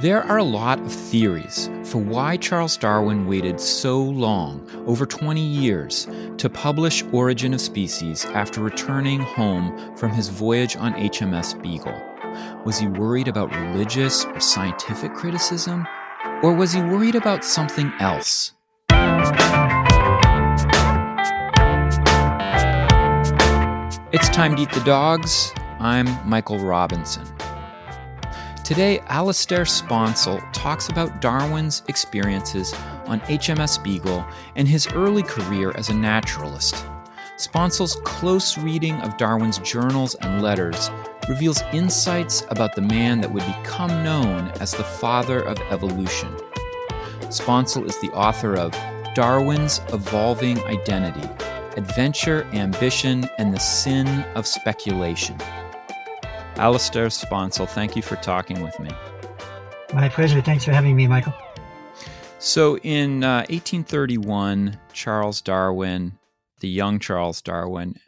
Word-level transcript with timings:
There 0.00 0.22
are 0.22 0.36
a 0.36 0.44
lot 0.44 0.78
of 0.78 0.92
theories 0.92 1.68
for 1.82 1.98
why 1.98 2.36
Charles 2.36 2.76
Darwin 2.76 3.26
waited 3.26 3.58
so 3.58 4.00
long, 4.00 4.64
over 4.86 5.04
20 5.04 5.40
years, 5.40 6.06
to 6.36 6.48
publish 6.48 7.02
Origin 7.10 7.52
of 7.52 7.60
Species 7.60 8.24
after 8.26 8.60
returning 8.60 9.18
home 9.18 9.96
from 9.96 10.12
his 10.12 10.28
voyage 10.28 10.76
on 10.76 10.94
HMS 10.94 11.60
Beagle. 11.60 12.00
Was 12.64 12.78
he 12.78 12.86
worried 12.86 13.26
about 13.26 13.52
religious 13.52 14.24
or 14.24 14.38
scientific 14.38 15.14
criticism? 15.14 15.84
Or 16.44 16.54
was 16.54 16.72
he 16.72 16.80
worried 16.80 17.16
about 17.16 17.44
something 17.44 17.92
else? 17.98 18.52
It's 24.12 24.28
time 24.28 24.54
to 24.54 24.62
eat 24.62 24.70
the 24.70 24.82
dogs. 24.84 25.52
I'm 25.80 26.06
Michael 26.24 26.60
Robinson. 26.60 27.26
Today, 28.68 29.00
Alistair 29.06 29.64
Sponsel 29.64 30.42
talks 30.52 30.90
about 30.90 31.22
Darwin's 31.22 31.82
experiences 31.88 32.74
on 33.06 33.20
HMS 33.20 33.82
Beagle 33.82 34.26
and 34.56 34.68
his 34.68 34.86
early 34.88 35.22
career 35.22 35.72
as 35.74 35.88
a 35.88 35.94
naturalist. 35.94 36.74
Sponsel's 37.38 37.96
close 38.04 38.58
reading 38.58 38.96
of 38.96 39.16
Darwin's 39.16 39.56
journals 39.60 40.16
and 40.16 40.42
letters 40.42 40.90
reveals 41.30 41.62
insights 41.72 42.44
about 42.50 42.74
the 42.74 42.82
man 42.82 43.22
that 43.22 43.32
would 43.32 43.46
become 43.46 44.04
known 44.04 44.48
as 44.60 44.72
the 44.72 44.84
father 44.84 45.40
of 45.40 45.56
evolution. 45.70 46.28
Sponsel 47.30 47.86
is 47.86 47.98
the 48.02 48.12
author 48.12 48.54
of 48.54 48.72
Darwin's 49.14 49.80
Evolving 49.94 50.62
Identity 50.64 51.26
Adventure, 51.78 52.44
Ambition, 52.52 53.26
and 53.38 53.54
the 53.54 53.60
Sin 53.60 54.06
of 54.34 54.46
Speculation. 54.46 55.38
Alistair 56.58 57.06
Sponsel, 57.06 57.68
thank 57.68 57.94
you 57.94 58.02
for 58.02 58.16
talking 58.16 58.62
with 58.62 58.78
me. 58.80 58.90
My 59.94 60.08
pleasure. 60.08 60.42
Thanks 60.42 60.64
for 60.64 60.72
having 60.72 60.96
me, 60.96 61.06
Michael. 61.06 61.32
So, 62.40 62.78
in 62.78 63.24
uh, 63.24 63.46
1831, 63.48 64.78
Charles 64.92 65.40
Darwin, 65.40 66.18
the 66.60 66.68
young 66.68 66.98
Charles 66.98 67.40
Darwin, 67.40 67.98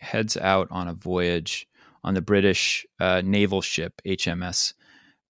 heads 0.00 0.36
out 0.36 0.68
on 0.70 0.88
a 0.88 0.92
voyage 0.92 1.68
on 2.02 2.14
the 2.14 2.20
British 2.20 2.86
uh, 2.98 3.22
naval 3.24 3.62
ship 3.62 4.00
HMS 4.04 4.74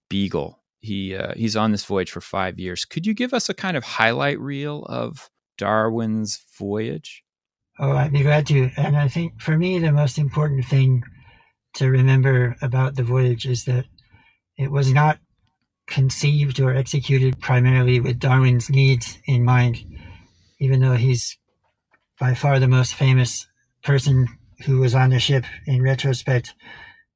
Beagle. 0.09 0.59
He 0.81 1.15
uh, 1.15 1.35
he's 1.37 1.57
on 1.57 1.73
this 1.73 1.85
voyage 1.85 2.11
for 2.11 2.21
five 2.21 2.59
years. 2.59 2.85
Could 2.85 3.07
you 3.07 3.13
give 3.13 3.35
us 3.35 3.49
a 3.49 3.55
kind 3.55 3.77
of 3.77 3.85
highlight 3.85 4.41
reel 4.41 4.85
of 4.85 5.29
Darwin's 5.59 6.43
voyage? 6.59 7.23
Oh, 7.79 7.93
I'd 7.93 8.13
be 8.13 8.23
glad 8.23 8.47
to. 8.49 8.71
And 8.77 8.97
I 8.97 9.09
think 9.09 9.41
for 9.41 9.57
me, 9.57 9.79
the 9.79 9.93
most 9.93 10.19
important 10.19 10.65
thing 10.65 11.03
to 11.75 11.91
remember 11.91 12.57
about 12.63 12.97
the 12.97 13.03
voyage 13.03 13.47
is 13.47 13.65
that 13.65 13.87
it 14.57 14.71
was 14.71 14.93
not 14.93 15.19
conceived 15.87 16.61
or 16.61 16.75
executed 16.75 17.41
primarily 17.41 18.01
with 18.01 18.19
Darwin's 18.19 18.71
needs 18.71 19.19
in 19.27 19.45
mind, 19.45 19.85
even 20.59 20.81
though 20.81 20.95
he's 20.95 21.37
by 22.19 22.35
far 22.35 22.59
the 22.59 22.69
most 22.69 22.95
famous 22.95 23.47
person 23.83 24.27
who 24.67 24.79
was 24.79 24.95
on 24.95 25.11
the 25.11 25.19
ship 25.19 25.45
in 25.67 25.83
retrospect. 25.83 26.55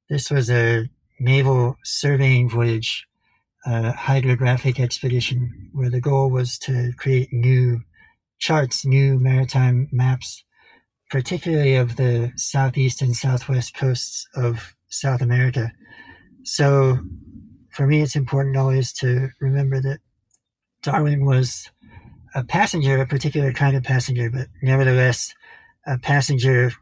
This 0.09 0.31
was 0.31 0.51
a 0.51 0.89
naval 1.21 1.77
surveying 1.85 2.49
voyage, 2.49 3.07
a 3.67 3.93
hydrographic 3.93 4.81
expedition, 4.81 5.71
where 5.73 5.91
the 5.91 6.01
goal 6.01 6.31
was 6.31 6.59
to 6.59 6.93
create 6.97 7.33
new 7.33 7.83
charts, 8.39 8.85
new 8.85 9.19
maritime 9.19 9.89
maps 9.93 10.45
particularly 11.15 11.77
of 11.77 11.95
the 11.95 12.33
southeast 12.35 13.01
and 13.01 13.15
southwest 13.15 13.73
coasts 13.73 14.27
of 14.35 14.75
South 14.89 15.23
America. 15.23 15.71
So 16.43 16.99
for 17.71 17.87
me, 17.87 18.03
it's 18.03 18.17
important 18.17 18.57
always 18.57 18.93
to 18.95 19.29
remember 19.41 19.81
that 19.81 20.01
Darwin 20.83 21.25
was 21.25 21.71
a 22.35 22.43
passenger, 22.43 23.01
a 23.01 23.07
particular 23.07 23.53
kind 23.53 23.77
of 23.77 23.85
passenger, 23.85 24.29
but 24.29 24.49
nevertheless 24.61 25.33
a 25.87 25.99
passenger 25.99 26.73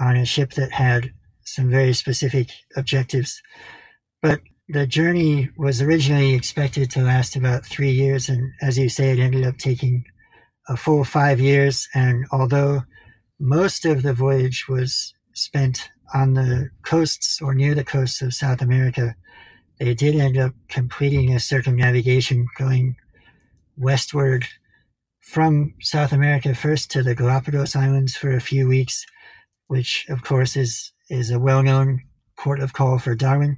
on 0.00 0.16
a 0.16 0.24
ship 0.24 0.54
that 0.54 0.72
had 0.72 1.12
some 1.44 1.68
very 1.68 1.92
specific 1.92 2.48
objectives. 2.76 3.42
But 4.22 4.40
the 4.70 4.86
journey 4.86 5.50
was 5.58 5.82
originally 5.82 6.32
expected 6.32 6.90
to 6.92 7.02
last 7.02 7.36
about 7.36 7.66
three 7.66 7.92
years, 7.92 8.30
and 8.30 8.52
as 8.62 8.78
you 8.78 8.88
say, 8.88 9.10
it 9.10 9.18
ended 9.18 9.44
up 9.44 9.58
taking 9.58 10.02
a 10.66 10.78
full 10.78 11.04
five 11.04 11.40
years. 11.40 11.86
And 11.92 12.24
although 12.32 12.84
most 13.38 13.84
of 13.84 14.02
the 14.02 14.14
voyage 14.14 14.66
was 14.68 15.14
spent 15.32 15.90
on 16.12 16.34
the 16.34 16.70
coasts 16.84 17.40
or 17.42 17.54
near 17.54 17.74
the 17.74 17.84
coasts 17.84 18.22
of 18.22 18.34
South 18.34 18.62
America. 18.62 19.14
They 19.78 19.94
did 19.94 20.14
end 20.14 20.38
up 20.38 20.52
completing 20.68 21.34
a 21.34 21.40
circumnavigation 21.40 22.46
going 22.56 22.96
westward 23.76 24.46
from 25.20 25.74
South 25.80 26.12
America 26.12 26.54
first 26.54 26.90
to 26.92 27.02
the 27.02 27.14
Galapagos 27.14 27.74
Islands 27.74 28.14
for 28.14 28.32
a 28.32 28.40
few 28.40 28.68
weeks, 28.68 29.04
which 29.66 30.06
of 30.08 30.22
course 30.22 30.56
is 30.56 30.92
is 31.10 31.30
a 31.30 31.38
well-known 31.38 32.00
port 32.38 32.60
of 32.60 32.72
call 32.72 32.98
for 32.98 33.14
Darwin. 33.14 33.56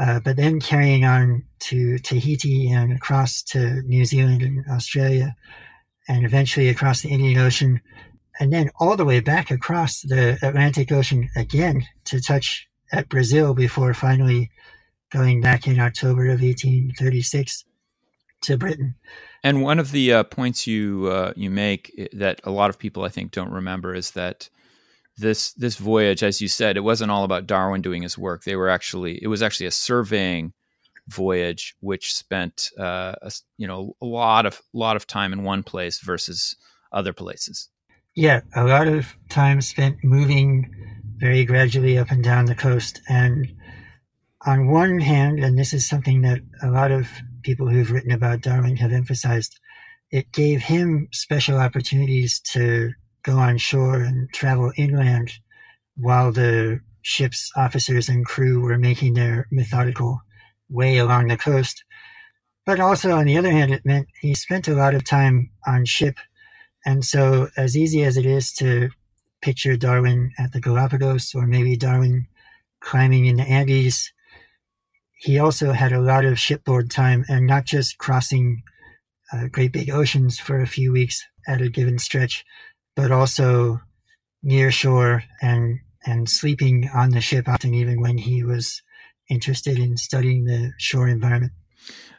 Uh, 0.00 0.20
but 0.20 0.36
then 0.36 0.58
carrying 0.58 1.04
on 1.04 1.44
to 1.58 1.98
Tahiti 1.98 2.70
and 2.70 2.92
across 2.92 3.42
to 3.42 3.82
New 3.82 4.04
Zealand 4.06 4.42
and 4.42 4.64
Australia, 4.70 5.36
and 6.08 6.24
eventually 6.24 6.68
across 6.70 7.02
the 7.02 7.10
Indian 7.10 7.38
Ocean 7.38 7.80
and 8.42 8.52
then 8.52 8.70
all 8.80 8.96
the 8.96 9.04
way 9.04 9.20
back 9.20 9.52
across 9.52 10.00
the 10.00 10.36
Atlantic 10.42 10.90
Ocean 10.90 11.30
again 11.36 11.86
to 12.06 12.20
touch 12.20 12.66
at 12.90 13.08
Brazil 13.08 13.54
before 13.54 13.94
finally 13.94 14.50
going 15.12 15.40
back 15.40 15.68
in 15.68 15.78
October 15.78 16.24
of 16.24 16.42
1836 16.42 17.64
to 18.42 18.58
Britain. 18.58 18.96
And 19.44 19.62
one 19.62 19.78
of 19.78 19.92
the 19.92 20.12
uh, 20.12 20.22
points 20.24 20.66
you 20.66 21.06
uh, 21.06 21.32
you 21.36 21.50
make 21.50 21.92
that 22.14 22.40
a 22.42 22.50
lot 22.50 22.68
of 22.68 22.80
people 22.80 23.04
I 23.04 23.10
think 23.10 23.30
don't 23.30 23.52
remember 23.52 23.94
is 23.94 24.10
that 24.12 24.50
this 25.16 25.52
this 25.52 25.76
voyage, 25.76 26.24
as 26.24 26.40
you 26.40 26.48
said, 26.48 26.76
it 26.76 26.80
wasn't 26.80 27.12
all 27.12 27.22
about 27.22 27.46
Darwin 27.46 27.80
doing 27.80 28.02
his 28.02 28.18
work. 28.18 28.42
They 28.42 28.56
were 28.56 28.68
actually 28.68 29.22
it 29.22 29.28
was 29.28 29.40
actually 29.40 29.66
a 29.66 29.70
surveying 29.70 30.52
voyage, 31.06 31.76
which 31.78 32.12
spent 32.12 32.70
uh, 32.76 33.14
a, 33.22 33.30
you 33.56 33.68
know 33.68 33.94
a 34.02 34.06
lot 34.06 34.46
of 34.46 34.60
lot 34.72 34.96
of 34.96 35.06
time 35.06 35.32
in 35.32 35.44
one 35.44 35.62
place 35.62 36.00
versus 36.00 36.56
other 36.90 37.12
places. 37.12 37.68
Yeah, 38.14 38.42
a 38.54 38.64
lot 38.64 38.88
of 38.88 39.16
time 39.30 39.62
spent 39.62 40.04
moving 40.04 40.70
very 41.16 41.46
gradually 41.46 41.96
up 41.96 42.10
and 42.10 42.22
down 42.22 42.44
the 42.44 42.54
coast. 42.54 43.00
And 43.08 43.54
on 44.44 44.70
one 44.70 45.00
hand, 45.00 45.42
and 45.42 45.58
this 45.58 45.72
is 45.72 45.88
something 45.88 46.20
that 46.22 46.40
a 46.62 46.68
lot 46.68 46.90
of 46.90 47.08
people 47.42 47.68
who've 47.68 47.90
written 47.90 48.12
about 48.12 48.42
Darwin 48.42 48.76
have 48.76 48.92
emphasized, 48.92 49.58
it 50.10 50.30
gave 50.30 50.60
him 50.60 51.08
special 51.12 51.56
opportunities 51.56 52.38
to 52.52 52.90
go 53.22 53.38
on 53.38 53.56
shore 53.56 54.00
and 54.00 54.28
travel 54.34 54.72
inland 54.76 55.32
while 55.96 56.32
the 56.32 56.80
ship's 57.00 57.50
officers 57.56 58.10
and 58.10 58.26
crew 58.26 58.60
were 58.60 58.78
making 58.78 59.14
their 59.14 59.46
methodical 59.50 60.20
way 60.68 60.98
along 60.98 61.28
the 61.28 61.38
coast. 61.38 61.82
But 62.66 62.78
also, 62.78 63.12
on 63.12 63.24
the 63.24 63.38
other 63.38 63.50
hand, 63.50 63.72
it 63.72 63.86
meant 63.86 64.08
he 64.20 64.34
spent 64.34 64.68
a 64.68 64.74
lot 64.74 64.94
of 64.94 65.02
time 65.02 65.50
on 65.66 65.86
ship 65.86 66.18
and 66.84 67.04
so, 67.04 67.48
as 67.56 67.76
easy 67.76 68.02
as 68.02 68.16
it 68.16 68.26
is 68.26 68.52
to 68.54 68.90
picture 69.40 69.76
Darwin 69.76 70.32
at 70.38 70.52
the 70.52 70.60
Galapagos 70.60 71.34
or 71.34 71.46
maybe 71.46 71.76
Darwin 71.76 72.26
climbing 72.80 73.26
in 73.26 73.36
the 73.36 73.44
Andes, 73.44 74.12
he 75.16 75.38
also 75.38 75.72
had 75.72 75.92
a 75.92 76.00
lot 76.00 76.24
of 76.24 76.38
shipboard 76.38 76.90
time 76.90 77.24
and 77.28 77.46
not 77.46 77.64
just 77.64 77.98
crossing 77.98 78.62
uh, 79.32 79.46
great 79.46 79.72
big 79.72 79.90
oceans 79.90 80.38
for 80.38 80.60
a 80.60 80.66
few 80.66 80.92
weeks 80.92 81.24
at 81.46 81.62
a 81.62 81.68
given 81.68 81.98
stretch, 81.98 82.44
but 82.96 83.10
also 83.10 83.80
near 84.42 84.70
shore 84.70 85.22
and 85.40 85.78
and 86.04 86.28
sleeping 86.28 86.90
on 86.92 87.10
the 87.10 87.20
ship 87.20 87.48
often 87.48 87.74
even 87.74 88.00
when 88.00 88.18
he 88.18 88.42
was 88.42 88.82
interested 89.30 89.78
in 89.78 89.96
studying 89.96 90.44
the 90.44 90.72
shore 90.78 91.06
environment. 91.06 91.52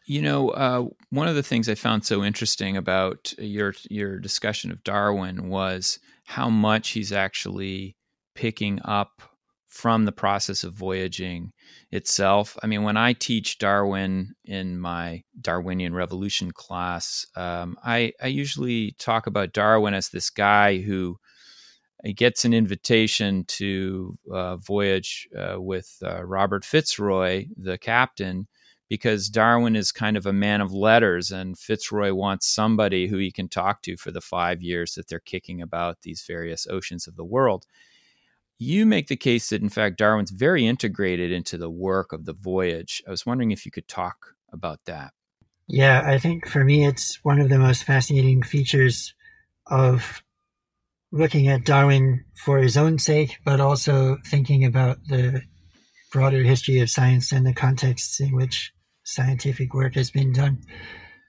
You 0.05 0.21
know, 0.21 0.50
uh, 0.50 0.85
one 1.11 1.27
of 1.29 1.35
the 1.35 1.44
things 1.44 1.69
I 1.69 1.75
found 1.75 2.05
so 2.05 2.23
interesting 2.23 2.75
about 2.75 3.33
your 3.38 3.73
your 3.89 4.19
discussion 4.19 4.71
of 4.71 4.83
Darwin 4.83 5.47
was 5.50 6.00
how 6.25 6.50
much 6.50 6.89
he's 6.89 7.11
actually 7.13 7.95
picking 8.35 8.81
up 8.83 9.21
from 9.67 10.05
the 10.05 10.11
process 10.11 10.63
of 10.63 10.73
voyaging 10.73 11.51
itself. 11.91 12.57
I 12.61 12.67
mean, 12.67 12.83
when 12.83 12.97
I 12.97 13.13
teach 13.13 13.57
Darwin 13.57 14.33
in 14.45 14.77
my 14.77 15.23
Darwinian 15.41 15.95
Revolution 15.95 16.51
class, 16.51 17.25
um, 17.35 17.77
I, 17.83 18.11
I 18.21 18.27
usually 18.27 18.91
talk 19.00 19.25
about 19.25 19.53
Darwin 19.53 19.95
as 19.95 20.09
this 20.09 20.29
guy 20.29 20.79
who 20.79 21.17
gets 22.15 22.45
an 22.45 22.53
invitation 22.53 23.45
to 23.45 24.15
uh, 24.31 24.57
voyage 24.57 25.27
uh, 25.38 25.59
with 25.59 25.97
uh, 26.03 26.23
Robert 26.23 26.65
Fitzroy, 26.65 27.47
the 27.57 27.77
captain, 27.77 28.47
because 28.93 29.27
Darwin 29.27 29.75
is 29.75 29.91
kind 29.91 30.15
of 30.15 30.27
a 30.27 30.31
man 30.31 30.61
of 30.61 30.71
letters 30.71 31.31
and 31.31 31.57
Fitzroy 31.57 32.13
wants 32.13 32.45
somebody 32.45 33.07
who 33.07 33.17
he 33.17 33.31
can 33.31 33.49
talk 33.49 33.81
to 33.81 33.97
for 33.97 34.11
the 34.11 34.21
five 34.21 34.61
years 34.61 34.93
that 34.93 35.07
they're 35.07 35.19
kicking 35.19 35.63
about 35.63 36.03
these 36.03 36.23
various 36.27 36.67
oceans 36.69 37.07
of 37.07 37.15
the 37.15 37.25
world. 37.25 37.65
You 38.59 38.85
make 38.85 39.07
the 39.07 39.15
case 39.15 39.49
that, 39.49 39.63
in 39.63 39.69
fact, 39.69 39.97
Darwin's 39.97 40.29
very 40.29 40.67
integrated 40.67 41.31
into 41.31 41.57
the 41.57 41.71
work 41.71 42.13
of 42.13 42.25
the 42.25 42.35
voyage. 42.35 43.01
I 43.07 43.09
was 43.09 43.25
wondering 43.25 43.49
if 43.49 43.65
you 43.65 43.71
could 43.71 43.87
talk 43.87 44.35
about 44.51 44.79
that? 44.85 45.11
Yeah, 45.67 46.03
I 46.05 46.19
think 46.19 46.47
for 46.47 46.63
me, 46.63 46.85
it's 46.85 47.17
one 47.23 47.39
of 47.39 47.49
the 47.49 47.57
most 47.57 47.85
fascinating 47.85 48.43
features 48.43 49.15
of 49.65 50.21
looking 51.11 51.47
at 51.47 51.65
Darwin 51.65 52.25
for 52.35 52.59
his 52.59 52.77
own 52.77 52.99
sake, 52.99 53.39
but 53.43 53.59
also 53.59 54.17
thinking 54.27 54.63
about 54.63 54.99
the 55.07 55.41
broader 56.11 56.43
history 56.43 56.79
of 56.79 56.91
science 56.91 57.31
and 57.31 57.43
the 57.43 57.55
contexts 57.55 58.19
in 58.19 58.35
which 58.35 58.71
scientific 59.03 59.73
work 59.73 59.95
has 59.95 60.11
been 60.11 60.33
done. 60.33 60.59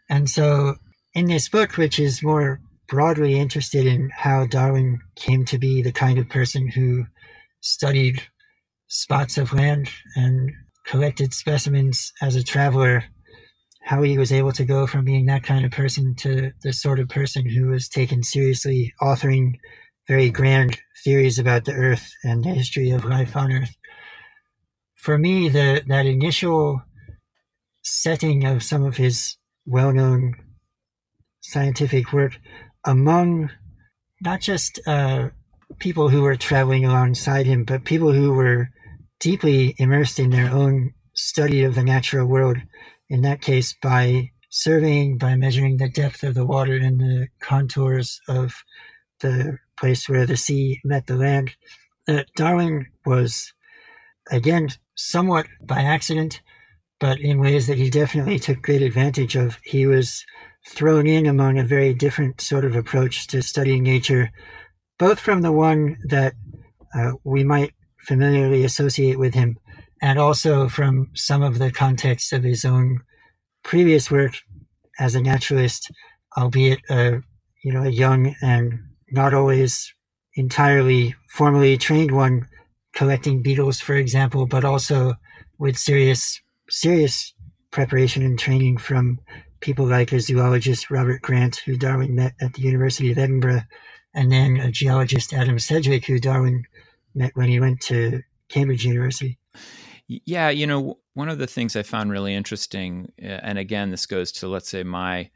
And 0.08 0.28
so, 0.28 0.76
in 1.14 1.26
this 1.26 1.48
book, 1.48 1.76
which 1.76 1.98
is 1.98 2.22
more 2.22 2.60
broadly 2.88 3.38
interested 3.38 3.86
in 3.86 4.10
how 4.14 4.46
Darwin 4.46 5.00
came 5.16 5.44
to 5.46 5.58
be 5.58 5.82
the 5.82 5.92
kind 5.92 6.18
of 6.18 6.28
person 6.28 6.68
who 6.68 7.06
studied 7.60 8.22
spots 8.88 9.38
of 9.38 9.52
land 9.52 9.90
and 10.14 10.52
collected 10.86 11.32
specimens 11.32 12.12
as 12.20 12.36
a 12.36 12.44
traveler, 12.44 13.04
how 13.82 14.02
he 14.02 14.18
was 14.18 14.32
able 14.32 14.52
to 14.52 14.64
go 14.64 14.86
from 14.86 15.04
being 15.04 15.26
that 15.26 15.42
kind 15.42 15.64
of 15.64 15.70
person 15.70 16.14
to 16.16 16.52
the 16.62 16.72
sort 16.72 17.00
of 17.00 17.08
person 17.08 17.48
who 17.48 17.68
was 17.68 17.88
taken 17.88 18.22
seriously, 18.22 18.92
authoring 19.00 19.54
very 20.06 20.30
grand 20.30 20.78
theories 21.02 21.38
about 21.38 21.64
the 21.64 21.72
Earth 21.72 22.12
and 22.22 22.44
the 22.44 22.50
history 22.50 22.90
of 22.90 23.04
life 23.04 23.36
on 23.36 23.52
Earth. 23.52 23.74
For 24.94 25.18
me, 25.18 25.48
the 25.48 25.82
that 25.86 26.06
initial 26.06 26.82
setting 27.84 28.44
of 28.44 28.62
some 28.62 28.84
of 28.84 28.96
his 28.96 29.36
well-known 29.66 30.34
scientific 31.40 32.12
work 32.12 32.38
among 32.84 33.50
not 34.20 34.40
just 34.40 34.80
uh, 34.86 35.28
people 35.78 36.08
who 36.08 36.22
were 36.22 36.36
traveling 36.36 36.84
alongside 36.84 37.46
him, 37.46 37.64
but 37.64 37.84
people 37.84 38.12
who 38.12 38.32
were 38.32 38.70
deeply 39.20 39.74
immersed 39.78 40.18
in 40.18 40.30
their 40.30 40.50
own 40.50 40.92
study 41.14 41.62
of 41.62 41.74
the 41.74 41.84
natural 41.84 42.26
world. 42.26 42.56
In 43.08 43.22
that 43.22 43.42
case, 43.42 43.74
by 43.82 44.30
surveying, 44.50 45.18
by 45.18 45.36
measuring 45.36 45.76
the 45.76 45.90
depth 45.90 46.22
of 46.22 46.34
the 46.34 46.46
water 46.46 46.76
and 46.76 47.00
the 47.00 47.28
contours 47.40 48.20
of 48.28 48.54
the 49.20 49.58
place 49.78 50.08
where 50.08 50.26
the 50.26 50.36
sea 50.36 50.80
met 50.84 51.06
the 51.06 51.16
land. 51.16 51.50
Uh, 52.06 52.22
Darwin 52.36 52.86
was, 53.04 53.52
again, 54.30 54.68
somewhat 54.94 55.46
by 55.62 55.80
accident, 55.82 56.40
but 57.00 57.20
in 57.20 57.40
ways 57.40 57.66
that 57.66 57.78
he 57.78 57.90
definitely 57.90 58.38
took 58.38 58.62
great 58.62 58.82
advantage 58.82 59.36
of. 59.36 59.58
He 59.64 59.86
was 59.86 60.24
thrown 60.68 61.06
in 61.06 61.26
among 61.26 61.58
a 61.58 61.64
very 61.64 61.92
different 61.92 62.40
sort 62.40 62.64
of 62.64 62.74
approach 62.76 63.26
to 63.28 63.42
studying 63.42 63.82
nature, 63.82 64.30
both 64.98 65.20
from 65.20 65.42
the 65.42 65.52
one 65.52 65.96
that 66.08 66.34
uh, 66.94 67.12
we 67.24 67.44
might 67.44 67.72
familiarly 68.00 68.64
associate 68.64 69.18
with 69.18 69.34
him, 69.34 69.58
and 70.00 70.18
also 70.18 70.68
from 70.68 71.10
some 71.14 71.42
of 71.42 71.58
the 71.58 71.70
context 71.70 72.32
of 72.32 72.42
his 72.42 72.64
own 72.64 73.00
previous 73.62 74.10
work 74.10 74.34
as 74.98 75.14
a 75.14 75.20
naturalist, 75.20 75.90
albeit 76.36 76.80
a 76.90 77.20
you 77.62 77.72
know 77.72 77.82
a 77.82 77.90
young 77.90 78.34
and 78.42 78.78
not 79.10 79.34
always 79.34 79.92
entirely 80.36 81.14
formally 81.30 81.76
trained 81.76 82.10
one, 82.10 82.46
collecting 82.94 83.42
beetles, 83.42 83.80
for 83.80 83.94
example, 83.94 84.46
but 84.46 84.64
also 84.64 85.14
with 85.58 85.76
serious 85.76 86.40
serious 86.70 87.34
preparation 87.70 88.22
and 88.22 88.38
training 88.38 88.78
from 88.78 89.20
people 89.60 89.86
like 89.86 90.12
a 90.12 90.20
zoologist, 90.20 90.90
Robert 90.90 91.22
Grant, 91.22 91.56
who 91.56 91.76
Darwin 91.76 92.14
met 92.14 92.34
at 92.40 92.52
the 92.54 92.62
University 92.62 93.10
of 93.10 93.18
Edinburgh, 93.18 93.62
and 94.14 94.30
then 94.30 94.58
a 94.58 94.70
geologist, 94.70 95.32
Adam 95.32 95.58
Sedgwick, 95.58 96.04
who 96.04 96.18
Darwin 96.18 96.64
met 97.14 97.32
when 97.34 97.48
he 97.48 97.60
went 97.60 97.80
to 97.80 98.22
Cambridge 98.48 98.84
University. 98.84 99.38
Yeah, 100.06 100.50
you 100.50 100.66
know, 100.66 100.98
one 101.14 101.28
of 101.28 101.38
the 101.38 101.46
things 101.46 101.76
I 101.76 101.82
found 101.82 102.10
really 102.10 102.34
interesting, 102.34 103.10
uh, 103.22 103.26
and 103.26 103.58
again, 103.58 103.90
this 103.90 104.06
goes 104.06 104.32
to, 104.32 104.48
let's 104.48 104.68
say, 104.68 104.82
my 104.82 105.30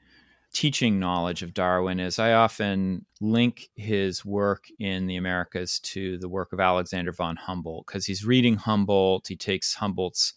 teaching 0.53 0.99
knowledge 0.99 1.43
of 1.43 1.55
Darwin, 1.55 2.01
is 2.01 2.19
I 2.19 2.35
often 2.35 3.07
link 3.21 3.69
his 3.77 4.25
work 4.25 4.67
in 4.79 5.07
the 5.07 5.17
Americas 5.17 5.81
to 5.81 6.19
the 6.19 6.29
work 6.29 6.53
of 6.53 6.61
Alexander 6.61 7.13
von 7.13 7.37
Humboldt, 7.37 7.87
because 7.87 8.05
he's 8.05 8.27
reading 8.27 8.57
Humboldt, 8.57 9.29
he 9.29 9.37
takes 9.37 9.75
Humboldt's 9.75 10.35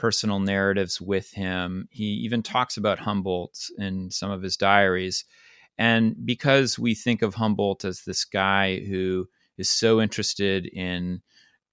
personal 0.00 0.40
narratives 0.40 0.98
with 0.98 1.30
him. 1.30 1.86
He 1.90 2.04
even 2.24 2.42
talks 2.42 2.78
about 2.78 2.98
Humboldt 2.98 3.68
in 3.76 4.10
some 4.10 4.30
of 4.30 4.40
his 4.40 4.56
diaries. 4.56 5.26
And 5.76 6.16
because 6.24 6.78
we 6.78 6.94
think 6.94 7.20
of 7.20 7.34
Humboldt 7.34 7.84
as 7.84 8.04
this 8.04 8.24
guy 8.24 8.80
who 8.80 9.28
is 9.58 9.68
so 9.68 10.00
interested 10.00 10.64
in 10.64 11.20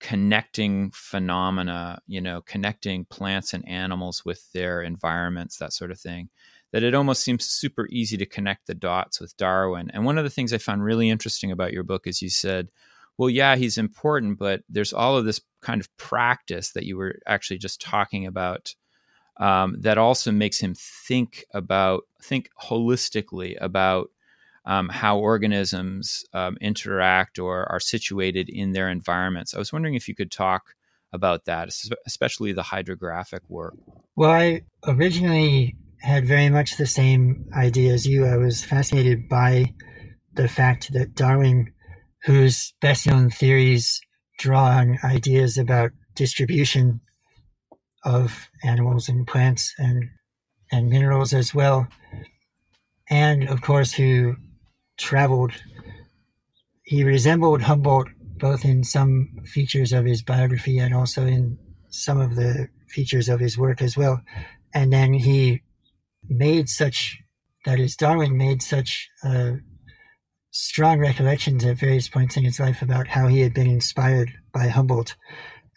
connecting 0.01 0.91
phenomena, 0.93 2.01
you 2.05 2.19
know, 2.19 2.41
connecting 2.41 3.05
plants 3.05 3.53
and 3.53 3.65
animals 3.65 4.25
with 4.25 4.51
their 4.51 4.81
environments, 4.81 5.57
that 5.57 5.71
sort 5.71 5.91
of 5.91 5.99
thing, 5.99 6.27
that 6.73 6.83
it 6.83 6.93
almost 6.93 7.23
seems 7.23 7.45
super 7.45 7.87
easy 7.89 8.17
to 8.17 8.25
connect 8.25 8.67
the 8.67 8.75
dots 8.75 9.21
with 9.21 9.37
Darwin. 9.37 9.89
And 9.93 10.03
one 10.03 10.17
of 10.17 10.25
the 10.25 10.29
things 10.29 10.51
I 10.51 10.57
found 10.57 10.83
really 10.83 11.09
interesting 11.09 11.49
about 11.49 11.71
your 11.71 11.83
book 11.83 12.07
is 12.07 12.21
you 12.21 12.29
said, 12.29 12.67
well, 13.17 13.29
yeah, 13.29 13.55
he's 13.55 13.77
important, 13.77 14.37
but 14.37 14.61
there's 14.69 14.93
all 14.93 15.17
of 15.17 15.25
this 15.25 15.41
kind 15.61 15.81
of 15.81 15.95
practice 15.97 16.71
that 16.71 16.85
you 16.85 16.97
were 16.97 17.19
actually 17.27 17.57
just 17.57 17.81
talking 17.81 18.25
about 18.25 18.75
um, 19.39 19.75
that 19.81 19.97
also 19.97 20.31
makes 20.31 20.59
him 20.59 20.75
think 20.75 21.45
about, 21.53 22.03
think 22.21 22.49
holistically 22.61 23.55
about 23.59 24.09
um, 24.65 24.89
how 24.89 25.17
organisms 25.17 26.25
um, 26.33 26.57
interact 26.59 27.39
or 27.39 27.71
are 27.71 27.79
situated 27.79 28.49
in 28.49 28.73
their 28.73 28.89
environments. 28.89 29.53
I 29.53 29.59
was 29.59 29.71
wondering 29.71 29.95
if 29.95 30.07
you 30.07 30.15
could 30.15 30.31
talk 30.31 30.75
about 31.13 31.45
that, 31.45 31.69
especially 32.05 32.51
the 32.51 32.63
hydrographic 32.63 33.41
work. 33.47 33.75
Well, 34.15 34.31
I 34.31 34.63
originally 34.85 35.75
had 35.99 36.27
very 36.27 36.49
much 36.49 36.77
the 36.77 36.85
same 36.85 37.45
idea 37.55 37.93
as 37.93 38.05
you. 38.05 38.25
I 38.25 38.37
was 38.37 38.63
fascinated 38.63 39.29
by 39.29 39.73
the 40.33 40.47
fact 40.47 40.91
that 40.93 41.15
Darwin 41.15 41.71
whose 42.23 42.73
best 42.81 43.07
known 43.07 43.29
theories 43.29 44.01
draw 44.37 44.65
on 44.65 44.97
ideas 45.03 45.57
about 45.57 45.91
distribution 46.15 47.01
of 48.03 48.49
animals 48.63 49.09
and 49.09 49.27
plants 49.27 49.73
and 49.77 50.09
and 50.71 50.89
minerals 50.89 51.33
as 51.33 51.53
well. 51.53 51.87
And 53.09 53.47
of 53.47 53.61
course, 53.61 53.93
who 53.93 54.35
traveled. 54.97 55.53
He 56.83 57.03
resembled 57.03 57.61
Humboldt 57.61 58.09
both 58.37 58.65
in 58.65 58.83
some 58.83 59.29
features 59.45 59.93
of 59.93 60.05
his 60.05 60.21
biography 60.21 60.77
and 60.77 60.93
also 60.93 61.25
in 61.25 61.57
some 61.89 62.19
of 62.19 62.35
the 62.35 62.67
features 62.87 63.29
of 63.29 63.39
his 63.39 63.57
work 63.57 63.81
as 63.81 63.97
well. 63.97 64.21
And 64.73 64.93
then 64.93 65.13
he 65.13 65.61
made 66.29 66.69
such, 66.69 67.17
that 67.65 67.79
is, 67.79 67.95
Darwin 67.95 68.37
made 68.37 68.61
such 68.61 69.09
uh, 69.23 69.53
strong 70.57 70.99
recollections 70.99 71.63
at 71.63 71.77
various 71.77 72.09
points 72.09 72.35
in 72.35 72.43
his 72.43 72.59
life 72.59 72.81
about 72.81 73.07
how 73.07 73.27
he 73.27 73.41
had 73.41 73.53
been 73.53 73.69
inspired 73.69 74.31
by 74.51 74.67
Humboldt. 74.67 75.15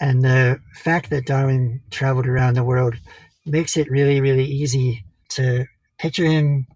And 0.00 0.22
the 0.22 0.58
fact 0.75 1.10
that 1.10 1.26
Darwin 1.26 1.82
traveled 1.90 2.26
around 2.26 2.54
the 2.54 2.64
world 2.64 2.94
makes 3.44 3.76
it 3.76 3.90
really, 3.90 4.22
really 4.22 4.46
easy 4.46 5.04
to 5.30 5.66
picture 5.99 6.25
him 6.25 6.66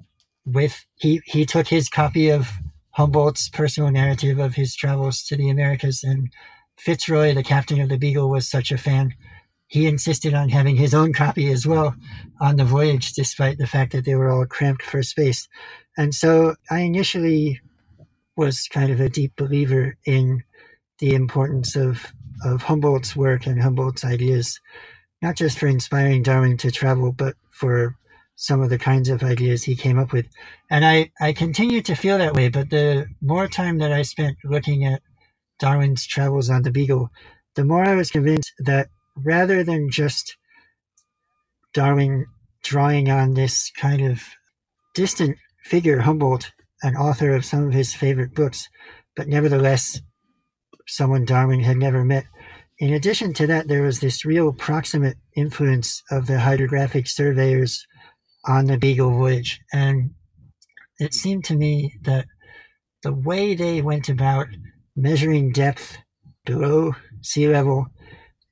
with 0.45 0.85
he 0.97 1.23
he 1.25 1.47
took 1.47 1.67
his 1.67 1.89
copy 1.89 2.29
of 2.29 2.51
Humboldt's 2.91 3.49
personal 3.49 3.91
narrative 3.91 4.39
of 4.39 4.55
his 4.55 4.77
travels 4.77 5.25
to 5.25 5.37
the 5.37 5.49
Americas 5.49 6.05
and 6.05 6.31
Fitzroy, 6.77 7.33
the 7.33 7.43
captain 7.43 7.81
of 7.81 7.89
the 7.89 7.97
Beagle, 7.97 8.29
was 8.29 8.47
such 8.47 8.71
a 8.71 8.77
fan. 8.77 9.15
He 9.69 9.87
insisted 9.87 10.35
on 10.35 10.51
having 10.51 10.77
his 10.77 10.93
own 10.93 11.15
copy 11.15 11.51
as 11.51 11.67
well 11.67 11.95
on 12.39 12.57
the 12.57 12.67
voyage, 12.67 13.15
despite 13.15 13.57
the 13.57 13.67
fact 13.67 13.93
that 13.93 14.05
they 14.05 14.15
were 14.15 14.29
all 14.29 14.45
cramped 14.45 14.83
for 14.83 15.03
space. 15.03 15.49
And 15.97 16.15
so 16.15 16.57
I 16.71 16.81
initially 16.81 17.63
was 18.37 18.69
kind 18.69 18.91
of 18.91 19.01
a 19.01 19.09
deep 19.09 19.35
believer 19.37 19.97
in 20.07 20.43
the 20.99 21.15
importance 21.15 21.77
of, 21.77 22.13
of 22.45 22.63
Humboldt's 22.63 23.17
work 23.17 23.47
and 23.47 23.61
Humboldt's 23.61 24.05
ideas, 24.05 24.61
not 25.23 25.37
just 25.37 25.59
for 25.59 25.67
inspiring 25.67 26.23
Darwin 26.23 26.57
to 26.59 26.71
travel, 26.71 27.13
but 27.13 27.35
for 27.51 27.97
some 28.37 28.61
of 28.61 28.71
the 28.71 28.79
kinds 28.79 29.09
of 29.09 29.23
ideas 29.23 29.63
he 29.63 29.77
came 29.77 29.99
up 29.99 30.13
with. 30.13 30.27
And 30.71 30.85
I, 30.85 31.11
I 31.21 31.33
continue 31.33 31.83
to 31.83 31.95
feel 31.95 32.19
that 32.19 32.35
way, 32.35 32.49
but 32.49 32.71
the 32.71 33.07
more 33.21 33.47
time 33.47 33.79
that 33.79 33.93
I 33.93 34.03
spent 34.03 34.37
looking 34.45 34.85
at 34.85 35.03
Darwin's 35.59 36.07
travels 36.07 36.51
on 36.51 36.63
the 36.63 36.73
Beagle, 36.73 37.11
the 37.55 37.65
more 37.65 37.85
I 37.85 37.95
was 37.95 38.11
convinced 38.11 38.53
that 38.59 38.89
rather 39.17 39.63
than 39.63 39.91
just 39.91 40.37
Darwin 41.73 42.27
drawing 42.63 43.11
on 43.11 43.35
this 43.35 43.71
kind 43.77 44.01
of 44.01 44.23
distant 44.95 45.37
figure, 45.65 46.01
Humboldt, 46.01 46.51
an 46.83 46.97
author 46.97 47.35
of 47.35 47.45
some 47.45 47.67
of 47.67 47.73
his 47.73 47.95
favorite 47.95 48.35
books, 48.35 48.69
but 49.17 49.29
nevertheless 49.29 50.01
someone 50.87 51.25
Darwin 51.25 51.61
had 51.61 51.77
never 51.77 52.05
met. 52.05 52.25
In 52.79 52.93
addition 52.93 53.33
to 53.35 53.47
that, 53.47 53.69
there 53.69 53.83
was 53.83 54.01
this 54.01 54.25
real 54.25 54.53
proximate 54.53 55.17
influence 55.37 56.03
of 56.11 56.27
the 56.27 56.41
hydrographic 56.41 57.07
surveyors 57.07 57.87
on 58.47 58.67
the 58.67 58.77
Beagle 58.77 59.11
voyage. 59.11 59.61
And 59.73 60.11
it 60.99 61.15
seemed 61.15 61.45
to 61.47 61.57
me 61.57 61.95
that 62.03 62.27
the 63.03 63.13
way 63.13 63.55
they 63.55 63.81
went 63.81 64.09
about 64.09 64.49
measuring 64.97 65.53
depth 65.53 65.97
below 66.45 66.95
sea 67.23 67.49
level 67.49 67.87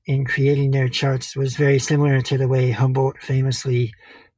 in 0.05 0.25
creating 0.25 0.71
their 0.71 0.89
charts 0.89 1.35
was 1.35 1.55
very 1.55 1.79
similar 1.79 2.21
to 2.21 2.37
the 2.37 2.47
way 2.47 2.71
Humboldt 2.71 3.21
famously 3.21 3.93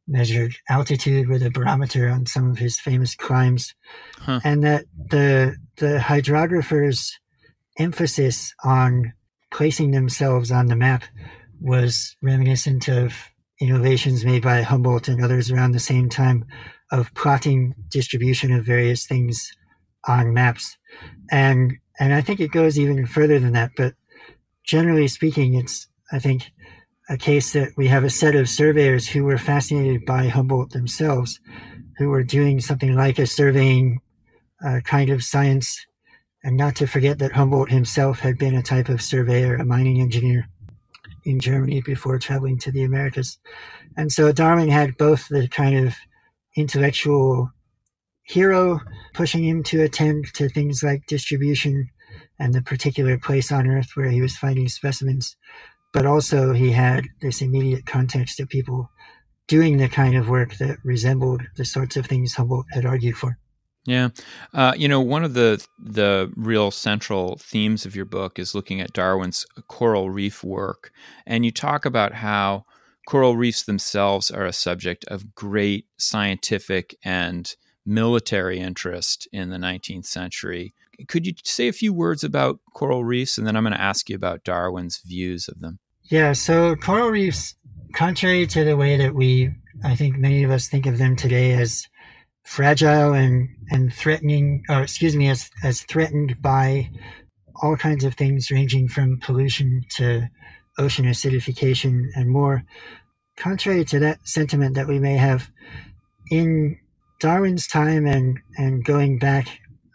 measured 0.07 0.55
altitude 0.69 1.27
with 1.27 1.43
a 1.43 1.49
barometer 1.49 2.09
on 2.09 2.25
some 2.25 2.49
of 2.49 2.57
his 2.57 2.79
famous 2.79 3.15
climbs, 3.15 3.73
huh. 4.17 4.39
and 4.43 4.63
that 4.63 4.85
the 5.09 5.55
the 5.77 5.99
hydrographers' 5.99 7.17
emphasis 7.77 8.53
on 8.63 9.13
placing 9.51 9.91
themselves 9.91 10.51
on 10.51 10.67
the 10.67 10.75
map 10.75 11.03
was 11.61 12.15
reminiscent 12.21 12.87
of 12.87 13.13
innovations 13.61 14.25
made 14.25 14.43
by 14.43 14.61
Humboldt 14.61 15.07
and 15.07 15.23
others 15.23 15.49
around 15.49 15.71
the 15.71 15.79
same 15.79 16.09
time 16.09 16.45
of 16.91 17.13
plotting 17.13 17.73
distribution 17.89 18.51
of 18.51 18.65
various 18.65 19.05
things 19.05 19.51
on 20.07 20.33
maps. 20.33 20.77
And 21.31 21.73
and 21.99 22.13
I 22.13 22.21
think 22.21 22.39
it 22.39 22.51
goes 22.51 22.77
even 22.77 23.05
further 23.05 23.39
than 23.39 23.53
that, 23.53 23.71
but 23.77 23.95
generally 24.63 25.07
speaking, 25.07 25.55
it's 25.55 25.87
I 26.11 26.19
think 26.19 26.51
a 27.09 27.17
case 27.17 27.53
that 27.53 27.71
we 27.77 27.87
have 27.87 28.03
a 28.03 28.09
set 28.09 28.35
of 28.35 28.49
surveyors 28.49 29.07
who 29.07 29.23
were 29.23 29.37
fascinated 29.37 30.05
by 30.05 30.27
Humboldt 30.27 30.71
themselves, 30.71 31.39
who 31.97 32.09
were 32.09 32.23
doing 32.23 32.59
something 32.59 32.95
like 32.95 33.19
a 33.19 33.27
surveying 33.27 33.99
uh, 34.65 34.79
kind 34.83 35.09
of 35.09 35.23
science, 35.23 35.85
and 36.43 36.57
not 36.57 36.75
to 36.77 36.87
forget 36.87 37.19
that 37.19 37.31
Humboldt 37.31 37.69
himself 37.69 38.19
had 38.19 38.37
been 38.37 38.55
a 38.55 38.63
type 38.63 38.89
of 38.89 39.01
surveyor, 39.01 39.55
a 39.55 39.65
mining 39.65 40.01
engineer 40.01 40.47
in 41.25 41.39
Germany 41.39 41.81
before 41.81 42.19
traveling 42.19 42.57
to 42.59 42.71
the 42.71 42.83
Americas. 42.83 43.37
And 43.97 44.11
so 44.11 44.31
Darwin 44.31 44.69
had 44.69 44.97
both 44.97 45.27
the 45.27 45.47
kind 45.47 45.87
of 45.87 45.95
intellectual 46.55 47.51
hero 48.23 48.79
pushing 49.13 49.43
him 49.43 49.63
to 49.63 49.83
attend 49.83 50.33
to 50.33 50.49
things 50.49 50.83
like 50.83 51.05
distribution 51.07 51.89
and 52.39 52.53
the 52.53 52.61
particular 52.61 53.17
place 53.17 53.51
on 53.51 53.67
Earth 53.67 53.91
where 53.95 54.09
he 54.09 54.21
was 54.21 54.37
finding 54.37 54.67
specimens, 54.67 55.35
but 55.95 56.05
also 56.05 56.51
he 56.51 56.71
had 56.71 57.07
this 57.21 57.41
immediate 57.41 57.85
context 57.85 58.41
of 58.41 58.49
people 58.49 58.91
doing 59.47 59.77
the 59.77 59.87
kind 59.87 60.17
of 60.17 60.27
work 60.27 60.57
that 60.57 60.77
resembled 60.83 61.41
the 61.55 61.63
sorts 61.63 61.95
of 61.95 62.05
things 62.05 62.33
Humboldt 62.33 62.65
had 62.71 62.85
argued 62.85 63.15
for. 63.15 63.37
Yeah, 63.85 64.09
uh, 64.53 64.73
you 64.75 64.89
know, 64.89 64.99
one 64.99 65.23
of 65.23 65.35
the 65.35 65.65
the 65.79 66.33
real 66.35 66.69
central 66.69 67.37
themes 67.37 67.85
of 67.85 67.95
your 67.95 68.05
book 68.05 68.39
is 68.39 68.53
looking 68.53 68.81
at 68.81 68.91
Darwin's 68.91 69.45
coral 69.67 70.09
reef 70.09 70.43
work, 70.43 70.91
and 71.25 71.45
you 71.45 71.51
talk 71.51 71.85
about 71.85 72.11
how 72.11 72.65
coral 73.07 73.37
reefs 73.37 73.63
themselves 73.63 74.29
are 74.29 74.45
a 74.45 74.51
subject 74.51 75.05
of 75.05 75.33
great 75.33 75.85
scientific 75.97 76.97
and 77.05 77.55
military 77.85 78.59
interest 78.59 79.29
in 79.31 79.49
the 79.49 79.57
19th 79.57 80.07
century. 80.07 80.73
Could 81.07 81.27
you 81.27 81.33
say 81.43 81.67
a 81.67 81.73
few 81.73 81.93
words 81.93 82.23
about 82.23 82.59
coral 82.73 83.05
reefs, 83.05 83.37
and 83.37 83.45
then 83.47 83.55
I'm 83.55 83.63
going 83.63 83.73
to 83.73 83.81
ask 83.81 84.09
you 84.09 84.15
about 84.15 84.43
Darwin's 84.43 85.01
views 85.05 85.47
of 85.47 85.59
them? 85.61 85.79
Yeah, 86.09 86.33
so 86.33 86.75
coral 86.75 87.09
reefs, 87.09 87.55
contrary 87.95 88.45
to 88.47 88.63
the 88.63 88.77
way 88.77 88.95
that 88.95 89.15
we, 89.15 89.49
I 89.83 89.95
think 89.95 90.17
many 90.17 90.43
of 90.43 90.51
us 90.51 90.67
think 90.67 90.85
of 90.85 90.99
them 90.99 91.15
today 91.15 91.53
as 91.53 91.87
fragile 92.43 93.13
and, 93.13 93.49
and 93.71 93.91
threatening, 93.91 94.63
or 94.69 94.83
excuse 94.83 95.15
me, 95.15 95.29
as, 95.29 95.49
as 95.63 95.81
threatened 95.81 96.39
by 96.43 96.91
all 97.63 97.75
kinds 97.75 98.03
of 98.03 98.13
things 98.13 98.51
ranging 98.51 98.87
from 98.87 99.19
pollution 99.19 99.83
to 99.95 100.29
ocean 100.77 101.05
acidification 101.05 102.05
and 102.15 102.29
more. 102.29 102.63
Contrary 103.35 103.83
to 103.85 103.97
that 103.97 104.19
sentiment 104.27 104.75
that 104.75 104.87
we 104.87 104.99
may 104.99 105.17
have 105.17 105.49
in 106.29 106.77
Darwin's 107.19 107.65
time 107.65 108.05
and, 108.05 108.37
and 108.57 108.85
going 108.85 109.17
back 109.17 109.47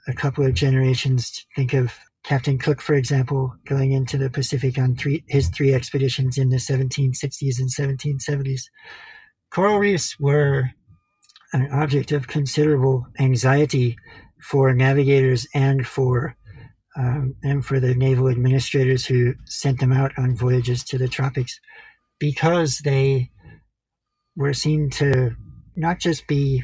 a 0.09 0.12
couple 0.12 0.45
of 0.45 0.55
generations, 0.55 1.31
to 1.31 1.43
think 1.55 1.73
of 1.73 1.93
Captain 2.31 2.59
Cook, 2.59 2.81
for 2.81 2.95
example, 2.95 3.53
going 3.67 3.91
into 3.91 4.17
the 4.17 4.31
Pacific 4.31 4.79
on 4.79 4.95
three, 4.95 5.25
his 5.27 5.49
three 5.49 5.75
expeditions 5.75 6.39
in 6.39 6.49
the 6.49 6.59
1760s 6.59 7.59
and 7.59 7.69
1770s. 7.69 8.63
Coral 9.51 9.81
reefs 9.81 10.17
were 10.21 10.71
an 11.53 11.69
object 11.73 12.13
of 12.13 12.29
considerable 12.29 13.05
anxiety 13.19 13.97
for 14.41 14.73
navigators 14.73 15.45
and 15.57 15.85
for 15.85 16.37
um, 16.97 17.35
and 17.43 17.67
for 17.67 17.81
the 17.81 17.97
naval 17.97 18.29
administrators 18.29 19.05
who 19.05 19.35
sent 19.47 19.81
them 19.81 19.93
out 19.93 20.13
on 20.17 20.37
voyages 20.37 20.85
to 20.85 20.99
the 20.99 21.09
tropics 21.09 21.59
because 22.21 22.79
they 22.79 23.29
were 24.37 24.55
seen 24.55 24.89
to 24.91 25.35
not 25.75 25.99
just 25.99 26.29
be 26.29 26.63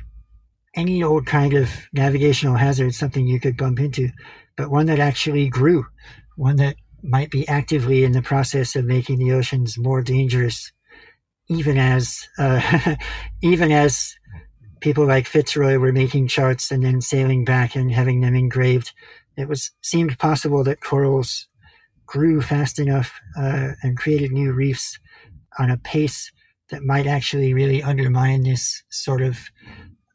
any 0.76 1.02
old 1.02 1.26
kind 1.26 1.54
of 1.54 1.70
navigational 1.92 2.54
hazard, 2.54 2.94
something 2.94 3.26
you 3.26 3.40
could 3.40 3.56
bump 3.56 3.80
into, 3.80 4.11
but 4.56 4.70
one 4.70 4.86
that 4.86 4.98
actually 4.98 5.48
grew, 5.48 5.86
one 6.36 6.56
that 6.56 6.76
might 7.02 7.30
be 7.30 7.46
actively 7.48 8.04
in 8.04 8.12
the 8.12 8.22
process 8.22 8.75
of 8.75 8.84
making 8.84 9.18
the 9.18 9.32
oceans 9.32 9.78
more 9.78 10.02
dangerous, 10.02 10.72
even 11.48 11.78
as 11.78 12.28
uh, 12.38 12.96
even 13.42 13.70
as 13.70 14.14
people 14.80 15.06
like 15.06 15.26
Fitzroy 15.26 15.78
were 15.78 15.92
making 15.92 16.28
charts 16.28 16.70
and 16.70 16.84
then 16.84 17.00
sailing 17.00 17.44
back 17.44 17.75
and 17.76 17.92
having 17.92 18.20
them 18.20 18.34
engraved. 18.34 18.92
It 19.36 19.48
was 19.48 19.70
seemed 19.82 20.18
possible 20.18 20.64
that 20.64 20.80
corals 20.80 21.48
grew 22.06 22.40
fast 22.40 22.78
enough 22.78 23.12
uh, 23.38 23.72
and 23.82 23.96
created 23.96 24.32
new 24.32 24.52
reefs 24.52 24.98
on 25.58 25.70
a 25.70 25.76
pace 25.76 26.30
that 26.70 26.82
might 26.82 27.06
actually 27.06 27.54
really 27.54 27.82
undermine 27.82 28.42
this 28.42 28.82
sort 28.90 29.22
of 29.22 29.38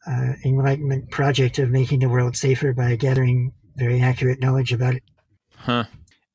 uh, 0.08 0.34
Enlightenment 0.44 1.12
project 1.12 1.60
of 1.60 1.70
making 1.70 2.00
the 2.00 2.10
world 2.10 2.36
safer 2.36 2.74
by 2.74 2.96
gathering 2.96 3.54
very 3.82 4.02
accurate 4.02 4.40
knowledge 4.40 4.72
about 4.72 4.96
it. 4.96 5.04
Huh. 5.56 5.86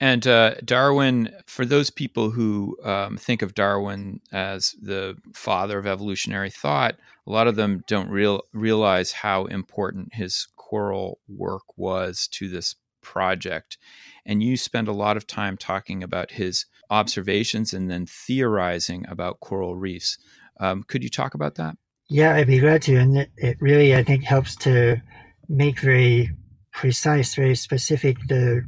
And 0.00 0.26
uh, 0.26 0.56
Darwin, 0.64 1.30
for 1.46 1.64
those 1.64 1.88
people 1.88 2.30
who 2.30 2.76
um, 2.84 3.16
think 3.16 3.40
of 3.40 3.54
Darwin 3.54 4.20
as 4.30 4.74
the 4.82 5.16
father 5.34 5.78
of 5.78 5.86
evolutionary 5.86 6.50
thought, 6.50 6.96
a 7.26 7.30
lot 7.30 7.46
of 7.46 7.56
them 7.56 7.82
don't 7.86 8.10
real, 8.10 8.42
realize 8.52 9.12
how 9.12 9.46
important 9.46 10.14
his 10.14 10.48
coral 10.56 11.18
work 11.28 11.62
was 11.76 12.28
to 12.32 12.48
this 12.48 12.74
project. 13.00 13.78
And 14.26 14.42
you 14.42 14.56
spend 14.56 14.88
a 14.88 14.92
lot 14.92 15.16
of 15.16 15.26
time 15.26 15.56
talking 15.56 16.02
about 16.02 16.32
his 16.32 16.66
observations 16.90 17.72
and 17.72 17.90
then 17.90 18.06
theorizing 18.06 19.06
about 19.08 19.40
coral 19.40 19.76
reefs. 19.76 20.18
Um, 20.60 20.82
could 20.82 21.02
you 21.02 21.10
talk 21.10 21.34
about 21.34 21.54
that? 21.54 21.76
Yeah, 22.08 22.34
I'd 22.34 22.46
be 22.46 22.58
glad 22.58 22.82
to. 22.82 22.96
And 22.96 23.16
it, 23.16 23.30
it 23.36 23.56
really, 23.60 23.96
I 23.96 24.04
think, 24.04 24.24
helps 24.24 24.56
to 24.56 25.00
make 25.48 25.80
very 25.80 26.30
precise, 26.76 27.34
very 27.34 27.54
specific 27.54 28.18
the 28.28 28.62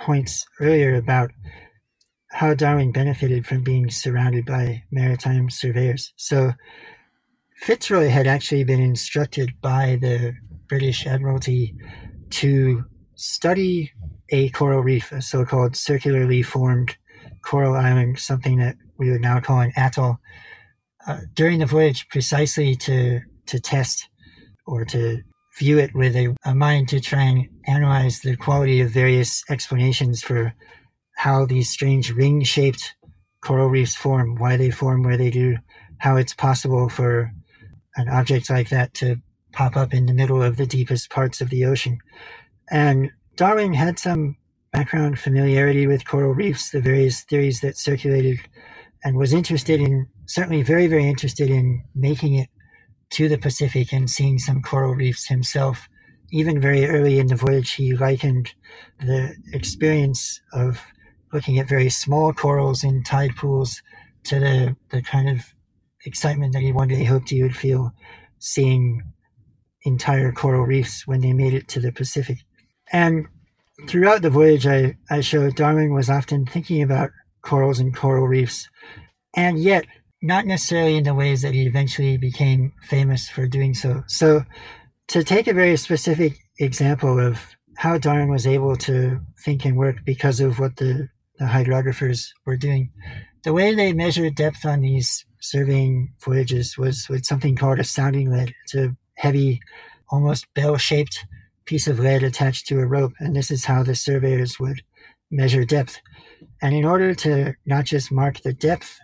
points 0.00 0.44
earlier 0.60 0.96
about 0.96 1.30
how 2.32 2.54
Darwin 2.54 2.90
benefited 2.92 3.46
from 3.46 3.62
being 3.62 3.88
surrounded 3.88 4.44
by 4.44 4.82
maritime 4.90 5.48
surveyors. 5.48 6.12
So 6.16 6.52
Fitzroy 7.56 8.08
had 8.08 8.26
actually 8.26 8.64
been 8.64 8.80
instructed 8.80 9.52
by 9.62 9.98
the 10.00 10.34
British 10.68 11.06
Admiralty 11.06 11.76
to 12.30 12.84
study 13.14 13.92
a 14.30 14.48
coral 14.50 14.80
reef, 14.80 15.12
a 15.12 15.22
so 15.22 15.44
called 15.44 15.76
circularly 15.76 16.42
formed 16.42 16.96
coral 17.42 17.74
island, 17.74 18.18
something 18.18 18.58
that 18.58 18.76
we 18.98 19.10
would 19.10 19.20
now 19.20 19.38
call 19.38 19.60
an 19.60 19.72
atoll, 19.76 20.18
uh, 21.06 21.20
during 21.34 21.60
the 21.60 21.66
voyage 21.66 22.08
precisely 22.08 22.74
to, 22.74 23.20
to 23.46 23.60
test 23.60 24.08
or 24.66 24.84
to 24.84 25.22
view 25.60 25.78
it 25.78 25.94
with 25.94 26.16
a, 26.16 26.34
a 26.44 26.54
mind 26.54 26.88
to 26.88 27.00
try 27.00 27.22
and 27.22 27.46
analyze 27.66 28.20
the 28.20 28.34
quality 28.34 28.80
of 28.80 28.90
various 28.90 29.44
explanations 29.50 30.22
for 30.22 30.54
how 31.16 31.44
these 31.44 31.68
strange 31.68 32.10
ring 32.12 32.42
shaped 32.42 32.94
coral 33.42 33.68
reefs 33.68 33.94
form, 33.94 34.36
why 34.36 34.56
they 34.56 34.70
form 34.70 35.02
where 35.02 35.18
they 35.18 35.30
do, 35.30 35.58
how 35.98 36.16
it's 36.16 36.32
possible 36.32 36.88
for 36.88 37.30
an 37.96 38.08
object 38.08 38.48
like 38.48 38.70
that 38.70 38.94
to 38.94 39.16
pop 39.52 39.76
up 39.76 39.92
in 39.92 40.06
the 40.06 40.14
middle 40.14 40.42
of 40.42 40.56
the 40.56 40.66
deepest 40.66 41.10
parts 41.10 41.42
of 41.42 41.50
the 41.50 41.66
ocean. 41.66 41.98
And 42.70 43.10
Darwin 43.36 43.74
had 43.74 43.98
some 43.98 44.36
background 44.72 45.18
familiarity 45.18 45.86
with 45.86 46.06
coral 46.06 46.32
reefs, 46.32 46.70
the 46.70 46.80
various 46.80 47.22
theories 47.24 47.60
that 47.60 47.76
circulated, 47.76 48.38
and 49.04 49.16
was 49.16 49.34
interested 49.34 49.78
in, 49.78 50.06
certainly 50.24 50.62
very, 50.62 50.86
very 50.86 51.06
interested 51.06 51.50
in 51.50 51.84
making 51.94 52.34
it 52.34 52.48
to 53.10 53.28
the 53.28 53.38
Pacific 53.38 53.92
and 53.92 54.08
seeing 54.08 54.38
some 54.38 54.62
coral 54.62 54.94
reefs 54.94 55.26
himself. 55.26 55.88
Even 56.32 56.60
very 56.60 56.86
early 56.86 57.18
in 57.18 57.26
the 57.26 57.36
voyage, 57.36 57.72
he 57.72 57.96
likened 57.96 58.54
the 59.00 59.34
experience 59.52 60.40
of 60.52 60.80
looking 61.32 61.58
at 61.58 61.68
very 61.68 61.90
small 61.90 62.32
corals 62.32 62.84
in 62.84 63.02
tide 63.02 63.34
pools 63.36 63.82
to 64.24 64.38
the, 64.38 64.76
the 64.90 65.02
kind 65.02 65.28
of 65.28 65.40
excitement 66.04 66.52
that 66.52 66.62
he 66.62 66.72
one 66.72 66.88
day 66.88 67.04
hoped 67.04 67.30
he 67.30 67.42
would 67.42 67.56
feel 67.56 67.92
seeing 68.38 69.02
entire 69.82 70.32
coral 70.32 70.64
reefs 70.64 71.06
when 71.06 71.20
they 71.20 71.32
made 71.32 71.54
it 71.54 71.68
to 71.68 71.80
the 71.80 71.92
Pacific. 71.92 72.38
And 72.92 73.26
throughout 73.88 74.22
the 74.22 74.30
voyage, 74.30 74.66
I, 74.66 74.96
I 75.10 75.20
showed 75.20 75.56
Darwin 75.56 75.94
was 75.94 76.10
often 76.10 76.46
thinking 76.46 76.82
about 76.82 77.10
corals 77.42 77.80
and 77.80 77.94
coral 77.94 78.26
reefs, 78.26 78.68
and 79.34 79.58
yet 79.58 79.86
not 80.22 80.46
necessarily 80.46 80.96
in 80.96 81.04
the 81.04 81.14
ways 81.14 81.42
that 81.42 81.54
he 81.54 81.66
eventually 81.66 82.16
became 82.16 82.72
famous 82.82 83.28
for 83.28 83.46
doing 83.46 83.74
so. 83.74 84.02
So, 84.06 84.44
to 85.08 85.24
take 85.24 85.48
a 85.48 85.54
very 85.54 85.76
specific 85.76 86.38
example 86.58 87.18
of 87.18 87.40
how 87.80 87.96
Darwin 87.96 88.28
was 88.28 88.46
able 88.46 88.76
to 88.76 89.18
think 89.42 89.64
and 89.64 89.76
work 89.76 89.96
because 90.04 90.38
of 90.38 90.58
what 90.58 90.76
the, 90.76 91.08
the 91.38 91.46
hydrographers 91.46 92.32
were 92.44 92.56
doing. 92.56 92.92
The 93.42 93.54
way 93.54 93.74
they 93.74 93.94
measured 93.94 94.34
depth 94.34 94.66
on 94.66 94.82
these 94.82 95.24
surveying 95.40 96.12
voyages 96.22 96.76
was 96.76 97.08
with 97.08 97.24
something 97.24 97.56
called 97.56 97.80
a 97.80 97.84
sounding 97.84 98.30
lead. 98.30 98.54
It's 98.64 98.74
a 98.74 98.94
heavy, 99.14 99.60
almost 100.10 100.52
bell 100.54 100.76
shaped 100.76 101.24
piece 101.64 101.86
of 101.86 101.98
lead 101.98 102.22
attached 102.22 102.66
to 102.66 102.80
a 102.80 102.86
rope, 102.86 103.14
and 103.18 103.34
this 103.34 103.50
is 103.50 103.64
how 103.64 103.82
the 103.82 103.94
surveyors 103.94 104.60
would 104.60 104.82
measure 105.30 105.64
depth. 105.64 106.00
And 106.60 106.74
in 106.74 106.84
order 106.84 107.14
to 107.14 107.54
not 107.64 107.86
just 107.86 108.12
mark 108.12 108.42
the 108.42 108.52
depth 108.52 108.98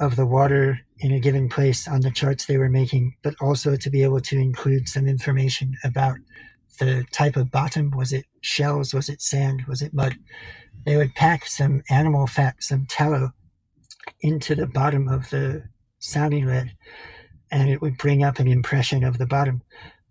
of 0.00 0.16
the 0.16 0.26
water 0.26 0.80
in 0.98 1.12
a 1.12 1.20
given 1.20 1.48
place 1.48 1.86
on 1.86 2.00
the 2.00 2.10
charts 2.10 2.46
they 2.46 2.56
were 2.58 2.70
making, 2.70 3.14
but 3.22 3.34
also 3.40 3.76
to 3.76 3.90
be 3.90 4.02
able 4.02 4.20
to 4.20 4.38
include 4.38 4.88
some 4.88 5.06
information 5.06 5.76
about 5.84 6.16
the 6.78 7.04
type 7.12 7.36
of 7.36 7.50
bottom. 7.50 7.90
Was 7.90 8.12
it 8.12 8.24
shells? 8.40 8.94
Was 8.94 9.08
it 9.08 9.20
sand? 9.20 9.64
Was 9.68 9.82
it 9.82 9.94
mud? 9.94 10.16
They 10.86 10.96
would 10.96 11.14
pack 11.14 11.46
some 11.46 11.82
animal 11.90 12.26
fat, 12.26 12.56
some 12.60 12.86
tallow, 12.86 13.30
into 14.22 14.54
the 14.54 14.66
bottom 14.66 15.08
of 15.08 15.28
the 15.30 15.62
sounding 15.98 16.46
lead, 16.46 16.72
and 17.50 17.68
it 17.68 17.82
would 17.82 17.98
bring 17.98 18.24
up 18.24 18.38
an 18.38 18.48
impression 18.48 19.04
of 19.04 19.18
the 19.18 19.26
bottom. 19.26 19.62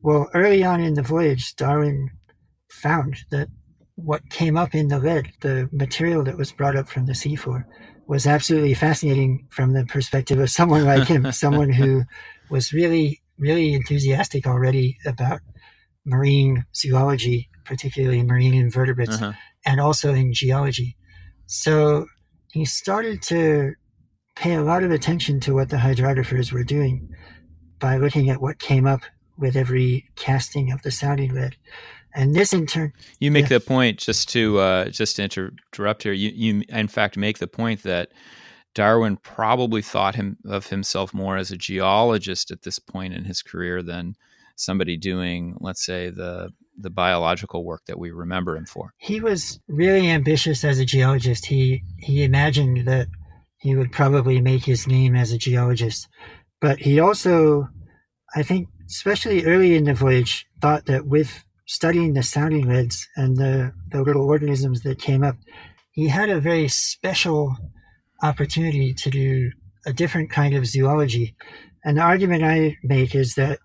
Well, 0.02 0.30
early 0.34 0.64
on 0.64 0.82
in 0.82 0.94
the 0.94 1.02
voyage, 1.02 1.56
Darwin 1.56 2.12
found 2.72 3.18
that 3.32 3.50
what 3.96 4.30
came 4.30 4.56
up 4.56 4.76
in 4.76 4.88
the 4.88 5.00
lead, 5.00 5.32
the 5.42 5.68
material 5.72 6.24
that 6.24 6.38
was 6.38 6.52
brought 6.52 6.76
up 6.76 6.88
from 6.88 7.06
the 7.06 7.14
seafloor, 7.14 7.66
was 8.10 8.26
absolutely 8.26 8.74
fascinating 8.74 9.48
from 9.52 9.74
the 9.74 9.86
perspective 9.86 10.40
of 10.40 10.50
someone 10.50 10.84
like 10.84 11.08
him, 11.08 11.32
someone 11.32 11.70
who 11.70 12.02
was 12.50 12.74
really, 12.74 13.22
really 13.38 13.76
enthusiastic 13.76 14.48
already 14.48 14.98
about 15.06 15.42
marine 16.06 16.66
zoology, 16.76 17.48
particularly 17.66 18.24
marine 18.24 18.56
invertebrates, 18.56 19.22
uh-huh. 19.22 19.34
and 19.64 19.80
also 19.80 20.12
in 20.12 20.34
geology. 20.34 20.98
So 21.46 22.08
he 22.52 22.66
started 22.66 23.22
to 23.24 23.76
pay 24.36 24.56
a 24.56 24.64
lot 24.64 24.84
of 24.84 24.90
attention 24.90 25.40
to 25.42 25.54
what 25.54 25.70
the 25.70 25.78
hydrographers 25.78 26.52
were 26.52 26.64
doing 26.64 27.10
by 27.78 27.98
looking 27.98 28.32
at 28.32 28.42
what 28.42 28.58
came 28.58 28.88
up 28.88 29.02
with 29.38 29.56
every 29.56 30.10
casting 30.16 30.72
of 30.72 30.82
the 30.82 30.90
sounding 30.90 31.36
lead. 31.36 31.56
And 32.16 32.36
this 32.36 32.54
in 32.54 32.66
turn, 32.66 32.92
you 33.20 33.32
make 33.32 33.50
yeah. 33.50 33.58
the 33.58 33.60
point 33.60 34.00
just 34.00 34.30
to 34.30 34.60
uh, 34.60 34.90
just 34.90 35.18
to 35.18 35.24
interrupt 35.24 36.04
here. 36.04 36.14
You 36.14 36.32
you 36.34 36.64
in 36.70 36.88
fact 36.88 37.18
make 37.18 37.38
the 37.38 37.48
point 37.48 37.84
that 37.84 38.10
Darwin 38.76 39.18
probably 39.18 39.82
thought 39.82 40.16
him 40.16 40.38
of 40.46 40.68
himself 40.68 41.14
more 41.14 41.38
as 41.38 41.52
a 41.52 41.58
geologist 41.58 42.52
at 42.52 42.64
this 42.64 42.80
point 42.80 43.14
in 43.14 43.26
his 43.26 43.42
career 43.42 43.82
than 43.84 44.16
somebody 44.56 44.98
doing, 44.98 45.56
let's 45.60 45.86
say, 45.86 46.10
the 46.10 46.50
the 46.82 46.90
biological 46.90 47.66
work 47.66 47.82
that 47.88 48.00
we 48.00 48.12
remember 48.12 48.56
him 48.56 48.66
for. 48.66 48.94
He 48.98 49.20
was 49.20 49.60
really 49.68 50.10
ambitious 50.10 50.64
as 50.64 50.80
a 50.80 50.86
geologist. 50.86 51.46
He 51.46 51.84
he 51.98 52.24
imagined 52.24 52.88
that 52.88 53.08
he 53.58 53.76
would 53.76 53.92
probably 53.92 54.40
make 54.40 54.64
his 54.64 54.88
name 54.88 55.16
as 55.16 55.32
a 55.32 55.38
geologist, 55.38 56.08
but 56.62 56.80
he 56.80 57.00
also, 57.00 57.68
I 58.36 58.44
think, 58.44 58.70
especially 58.88 59.44
early 59.46 59.76
in 59.76 59.84
the 59.86 59.94
voyage, 59.94 60.46
thought 60.62 60.86
that 60.86 61.06
with 61.06 61.44
studying 61.70 62.14
the 62.14 62.24
sounding 62.24 62.68
leads 62.68 63.08
and 63.16 63.38
the, 63.38 63.72
the 63.92 64.02
little 64.02 64.26
organisms 64.26 64.82
that 64.82 65.00
came 65.00 65.24
up, 65.24 65.36
he 65.92 66.08
had 66.08 66.28
a 66.28 66.42
very 66.42 66.68
special 66.68 67.56
opportunity 68.24 68.92
to 68.92 69.12
do 69.12 69.52
a 69.86 69.94
different 69.94 70.32
kind 70.32 70.56
of 70.56 70.66
zoology. 70.66 71.36
And 71.86 71.98
the 71.98 72.02
argument 72.02 72.44
I 72.44 72.76
make 72.82 73.14
is 73.14 73.36
that 73.36 73.60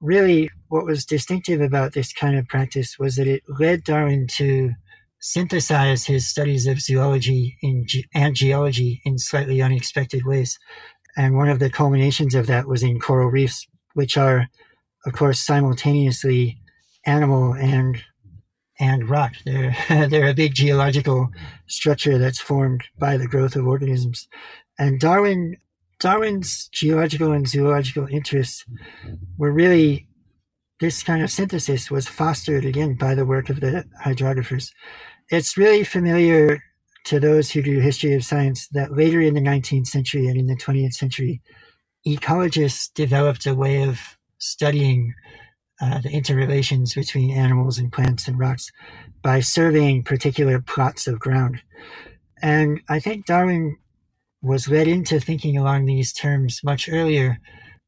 really 0.00 0.48
what 0.68 0.86
was 0.86 1.04
distinctive 1.04 1.60
about 1.60 1.92
this 1.92 2.14
kind 2.14 2.38
of 2.38 2.48
practice 2.48 2.98
was 2.98 3.16
that 3.16 3.28
it 3.28 3.42
led 3.46 3.84
Darwin 3.84 4.26
to 4.38 4.72
synthesize 5.20 6.06
his 6.06 6.26
studies 6.26 6.66
of 6.66 6.80
zoology 6.80 7.58
in 7.60 7.84
ge- 7.86 8.08
and 8.14 8.34
geology 8.34 9.02
in 9.04 9.18
slightly 9.18 9.60
unexpected 9.60 10.24
ways. 10.24 10.58
And 11.14 11.36
one 11.36 11.50
of 11.50 11.58
the 11.58 11.68
culminations 11.68 12.34
of 12.34 12.46
that 12.46 12.66
was 12.66 12.82
in 12.82 13.00
coral 13.00 13.28
reefs, 13.28 13.66
which 13.92 14.16
are, 14.16 14.48
of 15.04 15.12
course, 15.12 15.40
simultaneously 15.40 16.58
animal 17.06 17.54
and 17.54 18.02
and 18.80 19.08
rock. 19.08 19.32
They're 19.44 19.76
they're 20.08 20.28
a 20.28 20.34
big 20.34 20.54
geological 20.54 21.28
structure 21.66 22.18
that's 22.18 22.40
formed 22.40 22.84
by 22.98 23.16
the 23.16 23.28
growth 23.28 23.56
of 23.56 23.66
organisms. 23.66 24.28
And 24.78 25.00
Darwin 25.00 25.56
Darwin's 26.00 26.68
geological 26.68 27.32
and 27.32 27.48
zoological 27.48 28.06
interests 28.08 28.64
were 29.38 29.52
really 29.52 30.06
this 30.80 31.02
kind 31.02 31.22
of 31.22 31.30
synthesis 31.30 31.90
was 31.90 32.08
fostered 32.08 32.64
again 32.64 32.94
by 32.94 33.14
the 33.14 33.24
work 33.24 33.48
of 33.48 33.60
the 33.60 33.84
hydrographers. 34.00 34.72
It's 35.30 35.56
really 35.56 35.84
familiar 35.84 36.62
to 37.04 37.20
those 37.20 37.50
who 37.50 37.62
do 37.62 37.78
history 37.80 38.14
of 38.14 38.24
science 38.24 38.68
that 38.68 38.96
later 38.96 39.20
in 39.20 39.34
the 39.34 39.40
19th 39.40 39.86
century 39.86 40.26
and 40.26 40.38
in 40.38 40.46
the 40.46 40.56
20th 40.56 40.94
century, 40.94 41.40
ecologists 42.06 42.92
developed 42.92 43.46
a 43.46 43.54
way 43.54 43.82
of 43.82 44.00
studying 44.38 45.14
uh, 45.84 45.98
the 46.00 46.10
interrelations 46.10 46.94
between 46.94 47.30
animals 47.30 47.78
and 47.78 47.92
plants 47.92 48.26
and 48.26 48.38
rocks 48.38 48.70
by 49.22 49.40
surveying 49.40 50.02
particular 50.02 50.60
plots 50.60 51.06
of 51.06 51.20
ground. 51.20 51.60
And 52.40 52.80
I 52.88 53.00
think 53.00 53.26
Darwin 53.26 53.76
was 54.40 54.68
led 54.68 54.88
into 54.88 55.20
thinking 55.20 55.58
along 55.58 55.84
these 55.84 56.12
terms 56.12 56.60
much 56.64 56.88
earlier 56.88 57.38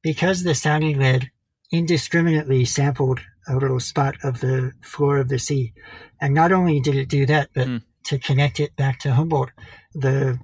because 0.02 0.42
the 0.42 0.54
sounding 0.54 0.98
lead 0.98 1.30
indiscriminately 1.72 2.64
sampled 2.66 3.20
a 3.48 3.56
little 3.56 3.80
spot 3.80 4.16
of 4.22 4.40
the 4.40 4.72
floor 4.82 5.18
of 5.18 5.28
the 5.28 5.38
sea. 5.38 5.72
And 6.20 6.34
not 6.34 6.52
only 6.52 6.80
did 6.80 6.96
it 6.96 7.08
do 7.08 7.24
that, 7.26 7.48
but 7.54 7.66
mm. 7.66 7.82
to 8.04 8.18
connect 8.18 8.60
it 8.60 8.76
back 8.76 8.98
to 9.00 9.12
Humboldt, 9.12 9.50
the 9.94 10.38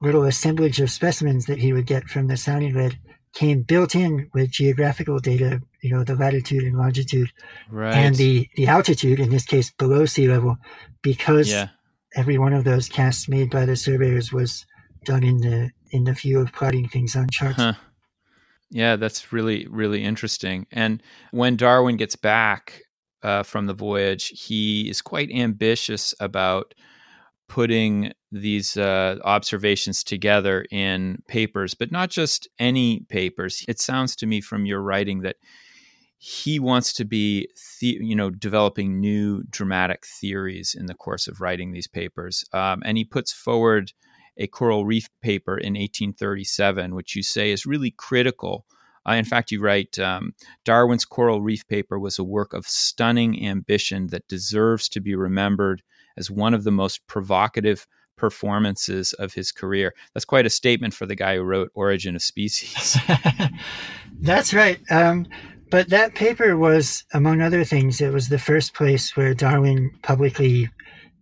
little 0.00 0.24
assemblage 0.24 0.80
of 0.80 0.90
specimens 0.90 1.46
that 1.46 1.58
he 1.58 1.72
would 1.72 1.86
get 1.86 2.04
from 2.04 2.28
the 2.28 2.36
sounding 2.36 2.74
lead 2.74 2.98
came 3.32 3.62
built 3.62 3.94
in 3.94 4.28
with 4.34 4.50
geographical 4.50 5.18
data, 5.18 5.60
you 5.80 5.90
know, 5.90 6.04
the 6.04 6.14
latitude 6.14 6.64
and 6.64 6.76
longitude 6.76 7.30
right. 7.70 7.94
and 7.94 8.16
the, 8.16 8.48
the 8.56 8.66
altitude, 8.66 9.18
in 9.18 9.30
this 9.30 9.44
case 9.44 9.70
below 9.70 10.04
sea 10.04 10.28
level, 10.28 10.58
because 11.02 11.50
yeah. 11.50 11.68
every 12.14 12.38
one 12.38 12.52
of 12.52 12.64
those 12.64 12.88
casts 12.88 13.28
made 13.28 13.50
by 13.50 13.64
the 13.64 13.76
surveyors 13.76 14.32
was 14.32 14.66
done 15.04 15.24
in 15.24 15.38
the 15.38 15.70
in 15.90 16.04
the 16.04 16.12
view 16.12 16.40
of 16.40 16.52
plotting 16.52 16.88
things 16.88 17.14
on 17.14 17.28
charts. 17.30 17.58
Huh. 17.58 17.74
Yeah, 18.70 18.96
that's 18.96 19.32
really, 19.32 19.66
really 19.68 20.02
interesting. 20.02 20.66
And 20.72 21.02
when 21.30 21.56
Darwin 21.56 21.98
gets 21.98 22.16
back 22.16 22.80
uh, 23.22 23.42
from 23.42 23.66
the 23.66 23.74
voyage, 23.74 24.28
he 24.28 24.88
is 24.88 25.02
quite 25.02 25.30
ambitious 25.30 26.14
about 26.18 26.74
putting 27.48 28.12
these 28.30 28.76
uh, 28.76 29.18
observations 29.24 30.02
together 30.02 30.64
in 30.70 31.22
papers, 31.28 31.74
but 31.74 31.92
not 31.92 32.10
just 32.10 32.48
any 32.58 33.00
papers. 33.08 33.64
It 33.68 33.78
sounds 33.78 34.16
to 34.16 34.26
me 34.26 34.40
from 34.40 34.64
your 34.64 34.80
writing 34.80 35.20
that 35.20 35.36
he 36.18 36.58
wants 36.58 36.92
to 36.94 37.04
be, 37.04 37.48
the, 37.80 37.98
you 38.00 38.14
know, 38.14 38.30
developing 38.30 39.00
new 39.00 39.42
dramatic 39.50 40.06
theories 40.06 40.76
in 40.78 40.86
the 40.86 40.94
course 40.94 41.26
of 41.26 41.40
writing 41.40 41.72
these 41.72 41.88
papers, 41.88 42.44
um, 42.52 42.82
and 42.84 42.96
he 42.96 43.04
puts 43.04 43.32
forward 43.32 43.92
a 44.36 44.46
coral 44.46 44.86
reef 44.86 45.08
paper 45.20 45.58
in 45.58 45.74
1837, 45.74 46.94
which 46.94 47.16
you 47.16 47.22
say 47.22 47.50
is 47.50 47.66
really 47.66 47.90
critical. 47.90 48.64
Uh, 49.06 49.12
in 49.12 49.24
fact, 49.24 49.50
you 49.50 49.60
write 49.60 49.98
um, 49.98 50.32
Darwin's 50.64 51.04
coral 51.04 51.42
reef 51.42 51.66
paper 51.66 51.98
was 51.98 52.18
a 52.18 52.24
work 52.24 52.54
of 52.54 52.66
stunning 52.66 53.44
ambition 53.44 54.06
that 54.06 54.28
deserves 54.28 54.88
to 54.90 55.00
be 55.00 55.14
remembered 55.14 55.82
as 56.16 56.30
one 56.30 56.54
of 56.54 56.64
the 56.64 56.70
most 56.70 57.06
provocative 57.06 57.86
performances 58.16 59.12
of 59.14 59.34
his 59.34 59.50
career. 59.50 59.94
That's 60.14 60.24
quite 60.24 60.46
a 60.46 60.50
statement 60.50 60.94
for 60.94 61.06
the 61.06 61.16
guy 61.16 61.36
who 61.36 61.42
wrote 61.42 61.70
Origin 61.74 62.14
of 62.14 62.22
Species. 62.22 62.96
That's 64.20 64.54
right. 64.54 64.78
Um, 64.90 65.26
but 65.70 65.88
that 65.88 66.14
paper 66.14 66.56
was, 66.56 67.04
among 67.14 67.40
other 67.40 67.64
things, 67.64 68.00
it 68.00 68.12
was 68.12 68.28
the 68.28 68.38
first 68.38 68.74
place 68.74 69.16
where 69.16 69.34
Darwin 69.34 69.90
publicly 70.02 70.68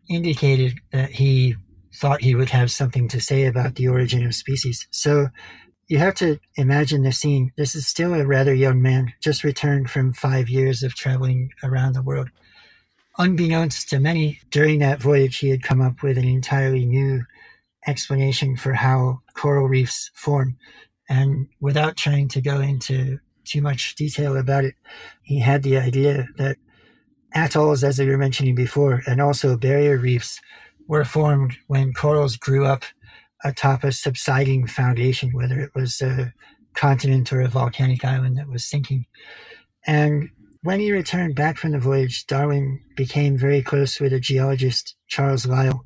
indicated 0.09 0.74
that 0.92 1.11
he 1.11 1.57
thought 1.94 2.20
he 2.20 2.35
would 2.35 2.50
have 2.50 2.70
something 2.70 3.09
to 3.09 3.20
say 3.20 3.46
about 3.46 3.76
the 3.76 3.88
origin 3.88 4.26
of 4.26 4.35
species. 4.35 4.87
So 4.90 5.29
you 5.88 5.98
have 5.98 6.14
to 6.16 6.38
imagine 6.57 7.03
the 7.03 7.12
scene. 7.12 7.53
This 7.57 7.74
is 7.74 7.87
still 7.87 8.14
a 8.14 8.26
rather 8.26 8.55
young 8.55 8.83
man, 8.83 9.12
just 9.20 9.44
returned 9.44 9.90
from 9.90 10.12
five 10.12 10.48
years 10.48 10.83
of 10.83 10.94
traveling 10.94 11.50
around 11.62 11.94
the 11.94 12.03
world. 12.03 12.29
Unbeknownst 13.18 13.88
to 13.90 14.01
many, 14.01 14.40
during 14.51 14.79
that 14.79 15.01
voyage, 15.01 15.38
he 15.38 15.51
had 15.51 15.62
come 15.62 15.81
up 15.81 16.03
with 16.03 16.16
an 16.16 16.27
entirely 16.27 16.85
new 16.85 17.25
explanation 17.87 18.57
for 18.57 18.73
how 18.73 19.20
coral 19.35 19.68
reefs 19.68 20.11
form. 20.14 20.57
And 21.09 21.49
without 21.61 21.96
trying 21.96 22.29
to 22.29 22.40
go 22.40 22.61
into 22.61 23.18
too 23.44 23.61
much 23.61 23.94
detail 23.96 24.37
about 24.37 24.64
it, 24.64 24.75
he 25.23 25.40
had 25.40 25.62
the 25.62 25.79
idea 25.79 26.29
that 26.37 26.57
atolls, 27.35 27.83
as 27.83 27.99
we 27.99 28.07
were 28.07 28.18
mentioning 28.18 28.55
before, 28.55 29.03
and 29.07 29.20
also 29.20 29.57
barrier 29.57 29.96
reefs 29.96 30.40
were 30.87 31.05
formed 31.05 31.57
when 31.66 31.92
corals 31.92 32.37
grew 32.37 32.64
up 32.64 32.85
atop 33.44 33.85
a 33.85 33.92
subsiding 33.92 34.66
foundation, 34.66 35.31
whether 35.33 35.59
it 35.59 35.70
was 35.75 36.01
a 36.01 36.33
continent 36.75 37.33
or 37.33 37.40
a 37.40 37.49
volcanic 37.49 38.05
island 38.05 38.37
that 38.38 38.49
was 38.49 38.64
sinking. 38.64 39.07
And 39.87 40.31
when 40.62 40.81
he 40.81 40.92
returned 40.92 41.35
back 41.35 41.57
from 41.57 41.73
the 41.73 41.79
voyage, 41.79 42.27
Darwin 42.27 42.81
became 42.96 43.37
very 43.38 43.62
close 43.62 43.99
with 43.99 44.12
a 44.12 44.20
geologist, 44.20 44.94
Charles 45.09 45.46
Lyell, 45.46 45.85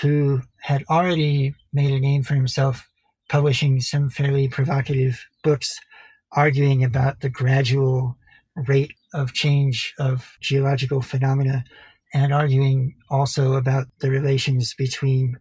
who 0.00 0.40
had 0.60 0.84
already 0.88 1.54
made 1.72 1.92
a 1.92 2.00
name 2.00 2.22
for 2.22 2.34
himself 2.34 2.88
publishing 3.28 3.80
some 3.80 4.10
fairly 4.10 4.48
provocative 4.48 5.24
books 5.42 5.78
arguing 6.32 6.84
about 6.84 7.20
the 7.20 7.28
gradual 7.28 8.16
rate 8.68 8.92
of 9.12 9.32
change 9.32 9.94
of 9.98 10.36
geological 10.40 11.00
phenomena 11.00 11.64
and 12.12 12.32
arguing 12.32 12.94
also 13.10 13.54
about 13.54 13.86
the 14.00 14.10
relations 14.10 14.74
between 14.74 15.36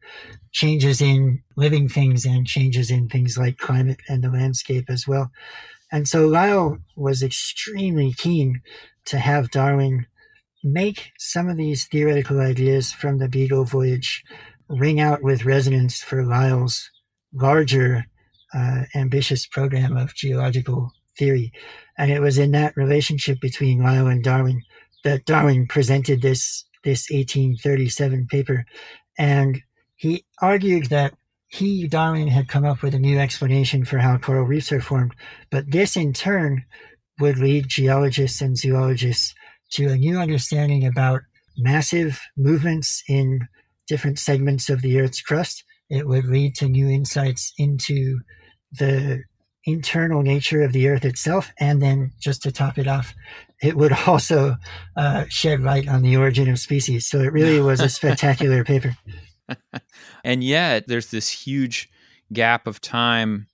changes 0.51 1.01
in 1.01 1.41
living 1.55 1.87
things 1.87 2.25
and 2.25 2.47
changes 2.47 2.89
in 2.89 3.07
things 3.07 3.37
like 3.37 3.57
climate 3.57 3.99
and 4.09 4.23
the 4.23 4.29
landscape 4.31 4.85
as 4.89 5.07
well. 5.07 5.31
And 5.93 6.07
so 6.07 6.27
Lyell 6.27 6.79
was 6.95 7.21
extremely 7.21 8.13
keen 8.13 8.61
to 9.05 9.19
have 9.19 9.51
Darwin 9.51 10.07
make 10.63 11.11
some 11.19 11.47
of 11.47 11.57
these 11.57 11.85
theoretical 11.85 12.39
ideas 12.39 12.91
from 12.91 13.19
the 13.19 13.29
Beagle 13.29 13.63
voyage 13.63 14.23
ring 14.67 14.99
out 14.99 15.21
with 15.21 15.45
resonance 15.45 16.01
for 16.01 16.25
Lyell's 16.25 16.89
larger, 17.31 18.05
uh, 18.55 18.85
ambitious 18.95 19.45
program 19.45 19.95
of 19.95 20.15
geological 20.15 20.91
theory. 21.15 21.53
And 21.95 22.11
it 22.11 22.21
was 22.21 22.39
in 22.39 22.51
that 22.51 22.75
relationship 22.75 23.39
between 23.39 23.83
Lyell 23.83 24.07
and 24.07 24.23
Darwin 24.23 24.63
that 25.03 25.25
Darwin 25.25 25.67
presented 25.67 26.23
this, 26.23 26.65
this 26.83 27.07
1837 27.11 28.25
paper. 28.27 28.65
And 29.19 29.61
he 29.95 30.25
argued 30.41 30.87
that 30.87 31.13
he, 31.53 31.87
Darwin, 31.87 32.29
had 32.29 32.47
come 32.47 32.65
up 32.65 32.81
with 32.81 32.95
a 32.95 32.99
new 32.99 33.19
explanation 33.19 33.85
for 33.85 33.99
how 33.99 34.17
coral 34.17 34.43
reefs 34.43 34.71
are 34.71 34.81
formed. 34.81 35.13
But 35.51 35.69
this 35.69 35.95
in 35.95 36.11
turn 36.11 36.65
would 37.19 37.37
lead 37.37 37.67
geologists 37.67 38.41
and 38.41 38.57
zoologists 38.57 39.35
to 39.73 39.89
a 39.89 39.95
new 39.95 40.17
understanding 40.17 40.83
about 40.83 41.21
massive 41.55 42.19
movements 42.35 43.03
in 43.07 43.47
different 43.87 44.17
segments 44.17 44.67
of 44.67 44.81
the 44.81 44.99
Earth's 44.99 45.21
crust. 45.21 45.63
It 45.91 46.07
would 46.07 46.25
lead 46.25 46.55
to 46.55 46.67
new 46.67 46.89
insights 46.89 47.53
into 47.59 48.21
the 48.71 49.21
internal 49.63 50.23
nature 50.23 50.63
of 50.63 50.73
the 50.73 50.87
Earth 50.87 51.05
itself. 51.05 51.51
And 51.59 51.83
then, 51.83 52.13
just 52.19 52.41
to 52.43 52.51
top 52.51 52.79
it 52.79 52.87
off, 52.87 53.13
it 53.61 53.77
would 53.77 53.93
also 54.07 54.55
uh, 54.97 55.25
shed 55.29 55.61
light 55.61 55.87
on 55.87 56.01
the 56.01 56.17
origin 56.17 56.49
of 56.49 56.57
species. 56.57 57.05
So 57.05 57.19
it 57.19 57.31
really 57.31 57.61
was 57.61 57.79
a 57.79 57.89
spectacular 57.99 58.63
paper. 58.63 58.97
and 60.23 60.43
yet, 60.43 60.87
there's 60.87 61.11
this 61.11 61.29
huge 61.29 61.89
gap 62.31 62.67
of 62.67 62.81
time 62.81 63.47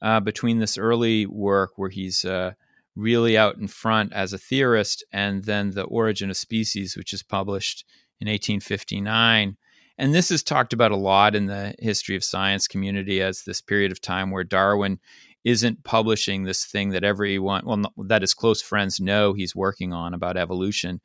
uh, 0.00 0.20
between 0.20 0.58
this 0.58 0.78
early 0.78 1.26
work 1.26 1.72
where 1.76 1.90
he's 1.90 2.24
uh, 2.24 2.52
really 2.96 3.38
out 3.38 3.56
in 3.56 3.68
front 3.68 4.12
as 4.12 4.32
a 4.32 4.38
theorist, 4.38 5.04
and 5.12 5.44
then 5.44 5.70
The 5.70 5.84
Origin 5.84 6.30
of 6.30 6.36
Species, 6.36 6.96
which 6.96 7.12
is 7.12 7.22
published 7.22 7.84
in 8.20 8.26
1859. 8.26 9.56
And 9.98 10.14
this 10.14 10.30
is 10.30 10.42
talked 10.42 10.72
about 10.72 10.90
a 10.90 10.96
lot 10.96 11.34
in 11.34 11.46
the 11.46 11.74
history 11.78 12.16
of 12.16 12.24
science 12.24 12.66
community 12.66 13.22
as 13.22 13.42
this 13.42 13.60
period 13.60 13.92
of 13.92 14.00
time 14.00 14.30
where 14.30 14.44
Darwin 14.44 14.98
isn't 15.44 15.84
publishing 15.84 16.44
this 16.44 16.64
thing 16.64 16.90
that 16.90 17.04
everyone, 17.04 17.62
well, 17.64 17.82
that 18.06 18.22
his 18.22 18.34
close 18.34 18.62
friends 18.62 19.00
know 19.00 19.32
he's 19.32 19.56
working 19.56 19.92
on 19.92 20.14
about 20.14 20.36
evolution. 20.36 21.00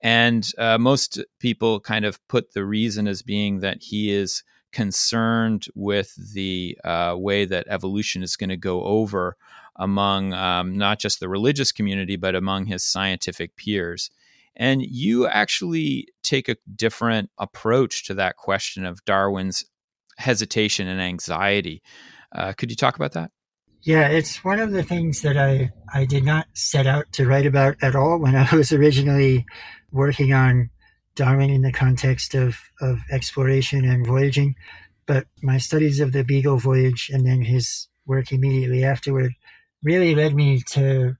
And 0.00 0.48
uh, 0.58 0.78
most 0.78 1.22
people 1.40 1.80
kind 1.80 2.04
of 2.04 2.26
put 2.28 2.52
the 2.52 2.64
reason 2.64 3.08
as 3.08 3.22
being 3.22 3.60
that 3.60 3.82
he 3.82 4.12
is 4.12 4.42
concerned 4.72 5.66
with 5.74 6.14
the 6.34 6.78
uh, 6.84 7.14
way 7.18 7.44
that 7.44 7.66
evolution 7.68 8.22
is 8.22 8.36
going 8.36 8.50
to 8.50 8.56
go 8.56 8.84
over 8.84 9.36
among 9.76 10.32
um, 10.34 10.76
not 10.76 10.98
just 10.98 11.20
the 11.20 11.28
religious 11.28 11.72
community, 11.72 12.16
but 12.16 12.34
among 12.34 12.66
his 12.66 12.84
scientific 12.84 13.56
peers. 13.56 14.10
And 14.56 14.82
you 14.82 15.26
actually 15.26 16.08
take 16.22 16.48
a 16.48 16.56
different 16.74 17.30
approach 17.38 18.04
to 18.06 18.14
that 18.14 18.36
question 18.36 18.84
of 18.84 19.04
Darwin's 19.04 19.64
hesitation 20.16 20.88
and 20.88 21.00
anxiety. 21.00 21.82
Uh, 22.34 22.52
could 22.52 22.70
you 22.70 22.76
talk 22.76 22.96
about 22.96 23.12
that? 23.12 23.30
Yeah, 23.82 24.08
it's 24.08 24.42
one 24.44 24.58
of 24.58 24.72
the 24.72 24.82
things 24.82 25.22
that 25.22 25.36
I, 25.36 25.70
I 25.94 26.04
did 26.04 26.24
not 26.24 26.48
set 26.54 26.88
out 26.88 27.06
to 27.12 27.26
write 27.26 27.46
about 27.46 27.76
at 27.80 27.94
all 27.94 28.18
when 28.18 28.34
I 28.34 28.52
was 28.54 28.72
originally 28.72 29.46
working 29.92 30.32
on 30.32 30.70
Darwin 31.14 31.50
in 31.50 31.62
the 31.62 31.72
context 31.72 32.34
of, 32.34 32.56
of 32.80 33.00
exploration 33.10 33.84
and 33.84 34.06
voyaging. 34.06 34.54
But 35.06 35.26
my 35.42 35.58
studies 35.58 36.00
of 36.00 36.12
the 36.12 36.22
Beagle 36.22 36.58
voyage 36.58 37.10
and 37.12 37.26
then 37.26 37.42
his 37.42 37.88
work 38.06 38.32
immediately 38.32 38.84
afterward 38.84 39.32
really 39.82 40.14
led 40.14 40.34
me 40.34 40.60
to 40.70 41.16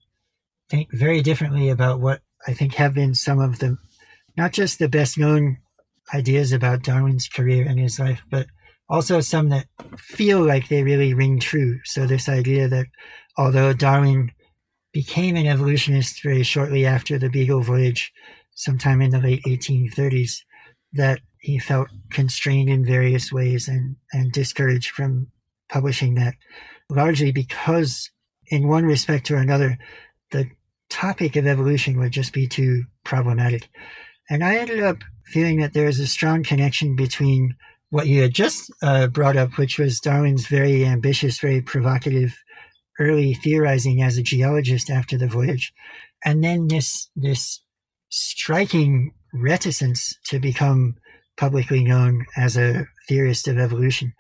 think 0.69 0.89
very 0.93 1.23
differently 1.23 1.69
about 1.69 2.01
what 2.01 2.21
I 2.47 2.55
think 2.55 2.75
have 2.75 2.95
been 2.95 3.15
some 3.15 3.41
of 3.41 3.59
the, 3.59 3.77
not 4.37 4.53
just 4.53 4.79
the 4.79 4.89
best 4.89 5.19
known 5.19 5.59
ideas 6.15 6.53
about 6.53 6.83
Darwin's 6.83 7.29
career 7.29 7.67
and 7.67 7.79
his 7.79 7.99
life, 7.99 8.23
but 8.31 8.47
also 8.89 9.21
some 9.21 9.49
that 9.51 9.67
feel 9.97 10.41
like 10.41 10.69
they 10.69 10.83
really 10.83 11.15
ring 11.15 11.39
true. 11.41 11.81
So 11.85 12.07
this 12.07 12.29
idea 12.29 12.69
that 12.69 12.87
although 13.37 13.73
Darwin 13.73 14.33
became 14.93 15.37
an 15.37 15.47
evolutionist 15.47 16.23
very 16.23 16.43
shortly 16.43 16.87
after 16.87 17.19
the 17.19 17.29
Beagle 17.29 17.61
voyage, 17.61 18.13
sometime 18.59 19.01
in 19.01 19.11
the 19.11 19.21
late 19.21 19.43
1830s, 19.47 20.43
that 20.93 21.21
he 21.41 21.59
felt 21.59 21.89
constrained 22.11 22.69
in 22.69 22.85
various 22.85 23.33
ways 23.33 23.69
and, 23.69 23.97
and 24.13 24.33
discouraged 24.33 24.91
from 24.91 25.29
publishing 25.69 26.15
that, 26.15 26.35
largely 26.91 27.31
because 27.31 28.11
in 28.49 28.67
one 28.67 28.85
respect 28.85 29.31
or 29.31 29.37
another, 29.37 29.79
the 30.33 30.51
topic 30.91 31.37
of 31.37 31.47
evolution 31.47 31.99
would 31.99 32.13
just 32.13 32.33
be 32.33 32.47
too 32.47 32.83
problematic. 33.05 33.69
And 34.29 34.43
I 34.43 34.57
ended 34.57 34.83
up 34.83 34.99
feeling 35.25 35.61
that 35.61 35.75
there 35.75 35.87
is 35.87 36.01
a 36.01 36.07
strong 36.07 36.43
connection 36.43 36.97
between 36.97 37.55
what 37.91 38.09
you 38.09 38.23
had 38.23 38.35
just 38.35 38.73
uh, 38.83 39.07
brought 39.07 39.37
up, 39.37 39.57
which 39.57 39.79
was 39.79 40.01
Darwin's 40.01 40.47
very 40.47 40.85
ambitious, 40.85 41.39
very 41.39 41.63
provocative 41.63 42.37
early 42.99 43.35
theorizing 43.35 44.03
as 44.03 44.19
a 44.19 44.23
geologist 44.23 44.91
after 44.91 45.17
the 45.17 45.29
voyage, 45.29 45.73
and 46.25 46.43
then 46.43 46.67
this 46.67 47.09
this 47.15 47.61
striking 48.09 49.13
reticence 49.33 50.17
to 50.27 50.39
become 50.39 50.97
publicly 51.37 51.85
known 51.85 52.27
as 52.37 52.57
a 52.57 52.87
theorist 53.09 53.49
of 53.49 53.59
evolution. 53.59 54.13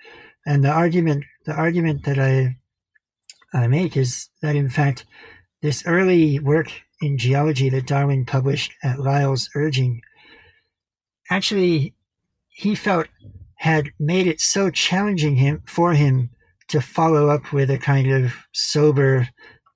And 0.46 0.64
the 0.64 0.70
argument 0.70 1.24
the 1.46 1.54
argument 1.54 2.04
that 2.04 2.18
I 2.18 2.56
I 3.52 3.66
make 3.66 3.96
is 3.96 4.28
that 4.42 4.56
in 4.56 4.70
fact 4.70 5.04
this 5.62 5.84
early 5.86 6.38
work 6.38 6.70
in 7.00 7.18
geology 7.18 7.68
that 7.70 7.86
Darwin 7.86 8.24
published 8.24 8.72
at 8.82 9.00
Lyell's 9.00 9.50
urging 9.54 10.00
actually 11.30 11.94
he 12.48 12.74
felt 12.74 13.06
had 13.56 13.90
made 13.98 14.26
it 14.26 14.40
so 14.40 14.70
challenging 14.70 15.36
him 15.36 15.62
for 15.66 15.92
him 15.92 16.30
to 16.68 16.80
follow 16.80 17.28
up 17.28 17.52
with 17.52 17.70
a 17.70 17.78
kind 17.78 18.10
of 18.10 18.34
sober 18.52 19.28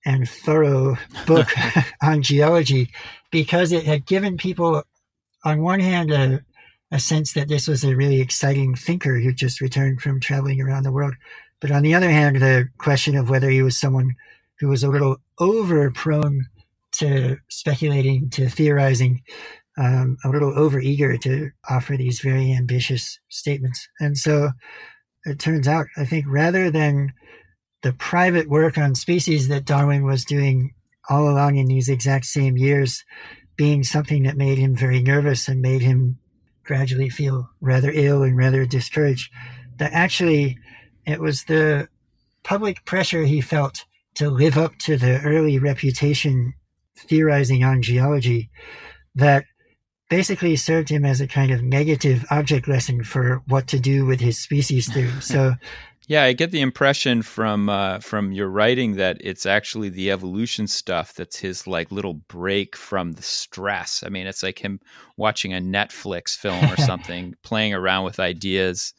and 0.07 0.29
thorough 0.29 0.97
book 1.27 1.49
on 2.03 2.23
geology 2.23 2.91
because 3.31 3.73
it 3.73 3.85
had 3.85 4.07
given 4.07 4.37
people 4.37 4.83
on 5.45 5.63
one 5.63 5.81
hand 5.81 6.11
a, 6.13 6.43
a 6.93 7.01
sense 7.01 7.33
that 7.35 7.49
this 7.49 7.69
was 7.69 7.85
a 7.85 7.97
really 7.97 8.21
exciting 8.21 8.75
thinker 8.75 9.19
who 9.19 9.33
just 9.33 9.61
returned 9.61 10.01
from 10.03 10.21
traveling 10.21 10.61
around 10.61 10.85
the 10.85 10.93
world 10.93 11.15
but 11.61 11.71
on 11.71 11.83
the 11.83 11.95
other 11.95 12.11
hand, 12.11 12.37
the 12.43 12.69
question 12.79 13.17
of 13.17 13.31
whether 13.31 13.49
he 13.49 13.63
was 13.63 13.79
someone 13.79 14.17
who 14.59 14.69
was 14.69 14.83
a 14.85 14.89
little 14.91 15.19
over 15.39 15.91
prone 15.93 16.47
to 16.95 17.39
speculating, 17.49 18.29
to 18.31 18.49
theorizing, 18.51 19.23
um, 19.79 20.19
a 20.25 20.29
little 20.29 20.59
over 20.59 20.81
eager 20.81 21.17
to 21.19 21.51
offer 21.71 21.97
these 21.97 22.21
very 22.21 22.53
ambitious 22.53 23.19
statements. 23.29 23.89
And 24.01 24.19
so 24.19 24.51
it 25.25 25.39
turns 25.39 25.69
out, 25.69 25.87
I 25.97 26.05
think, 26.05 26.27
rather 26.29 26.71
than 26.71 27.13
the 27.83 27.93
private 27.93 28.49
work 28.49 28.79
on 28.79 28.95
species 28.95 29.49
that 29.49 29.65
Darwin 29.65 30.05
was 30.05 30.25
doing 30.25 30.75
all 31.09 31.29
along 31.29 31.57
in 31.57 31.67
these 31.67 31.89
exact 31.89 32.27
same 32.27 32.57
years 32.57 33.05
being 33.57 33.83
something 33.83 34.23
that 34.23 34.37
made 34.37 34.59
him 34.59 34.75
very 34.75 35.03
nervous 35.03 35.49
and 35.49 35.61
made 35.61 35.83
him 35.83 36.19
gradually 36.65 37.09
feel 37.09 37.51
rather 37.61 37.91
ill 37.93 38.23
and 38.23 38.37
rather 38.37 38.65
discouraged, 38.65 39.31
that 39.77 39.93
actually 39.93 40.57
it 41.07 41.21
was 41.21 41.45
the 41.45 41.89
public 42.45 42.85
pressure 42.85 43.25
he 43.25 43.41
felt 43.41 43.85
to 44.15 44.31
live 44.31 44.57
up 44.57 44.77
to 44.79 44.97
the 44.97 45.21
early 45.23 45.59
reputation 45.59 46.55
theorizing 46.97 47.65
on 47.65 47.83
geology 47.83 48.51
that 49.15 49.45
basically 50.09 50.57
served 50.57 50.89
him 50.89 51.05
as 51.05 51.21
a 51.21 51.27
kind 51.27 51.51
of 51.51 51.63
negative 51.63 52.25
object 52.31 52.69
lesson 52.69 53.03
for 53.03 53.43
what 53.49 53.67
to 53.67 53.81
do 53.81 54.05
with 54.05 54.21
his 54.21 54.39
species 54.39 54.93
theory. 54.93 55.21
So 55.21 55.55
yeah, 56.13 56.25
I 56.25 56.35
get 56.35 56.51
the 56.51 56.61
impression 56.61 57.23
from 57.23 57.71
uh, 57.71 58.01
from 58.01 58.33
your 58.33 58.49
writing 58.49 58.97
that 58.97 59.17
it's 59.23 59.47
actually 59.47 59.89
the 59.89 60.11
evolution 60.11 60.67
stuff 60.67 61.15
that's 61.15 61.39
his 61.39 61.67
like 61.67 61.91
little 61.91 62.13
break 62.13 62.77
from 62.77 63.13
the 63.13 63.23
stress. 63.23 64.03
I 64.05 64.11
mean, 64.11 64.27
it's 64.27 64.43
like 64.43 64.59
him 64.59 64.79
watching 65.17 65.55
a 65.55 65.59
Netflix 65.59 66.37
film 66.37 66.71
or 66.71 66.77
something, 66.91 67.35
playing 67.43 67.73
around 67.73 68.05
with 68.05 68.21
ideas 68.21 68.93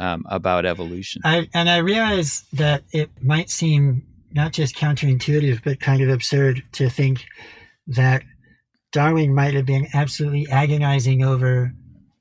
um, 0.00 0.24
about 0.28 0.66
evolution. 0.66 1.22
I, 1.24 1.48
and 1.54 1.70
I 1.70 1.76
realize 1.76 2.42
that 2.54 2.82
it 2.92 3.10
might 3.22 3.48
seem 3.48 4.04
not 4.32 4.52
just 4.52 4.74
counterintuitive, 4.74 5.62
but 5.62 5.78
kind 5.78 6.02
of 6.02 6.08
absurd 6.08 6.64
to 6.72 6.90
think 6.90 7.26
that 7.86 8.24
Darwin 8.90 9.32
might 9.32 9.54
have 9.54 9.66
been 9.66 9.86
absolutely 9.94 10.48
agonizing 10.50 11.22
over 11.22 11.72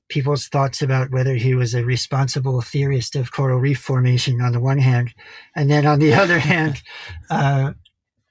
people's 0.09 0.47
thoughts 0.47 0.81
about 0.81 1.11
whether 1.11 1.35
he 1.35 1.53
was 1.53 1.73
a 1.73 1.85
responsible 1.85 2.61
theorist 2.61 3.15
of 3.15 3.31
coral 3.31 3.59
reef 3.59 3.79
formation 3.79 4.41
on 4.41 4.51
the 4.51 4.59
one 4.59 4.79
hand, 4.79 5.13
and 5.55 5.69
then 5.69 5.85
on 5.85 5.99
the 5.99 6.13
other 6.21 6.39
hand, 6.39 6.81
uh, 7.29 7.73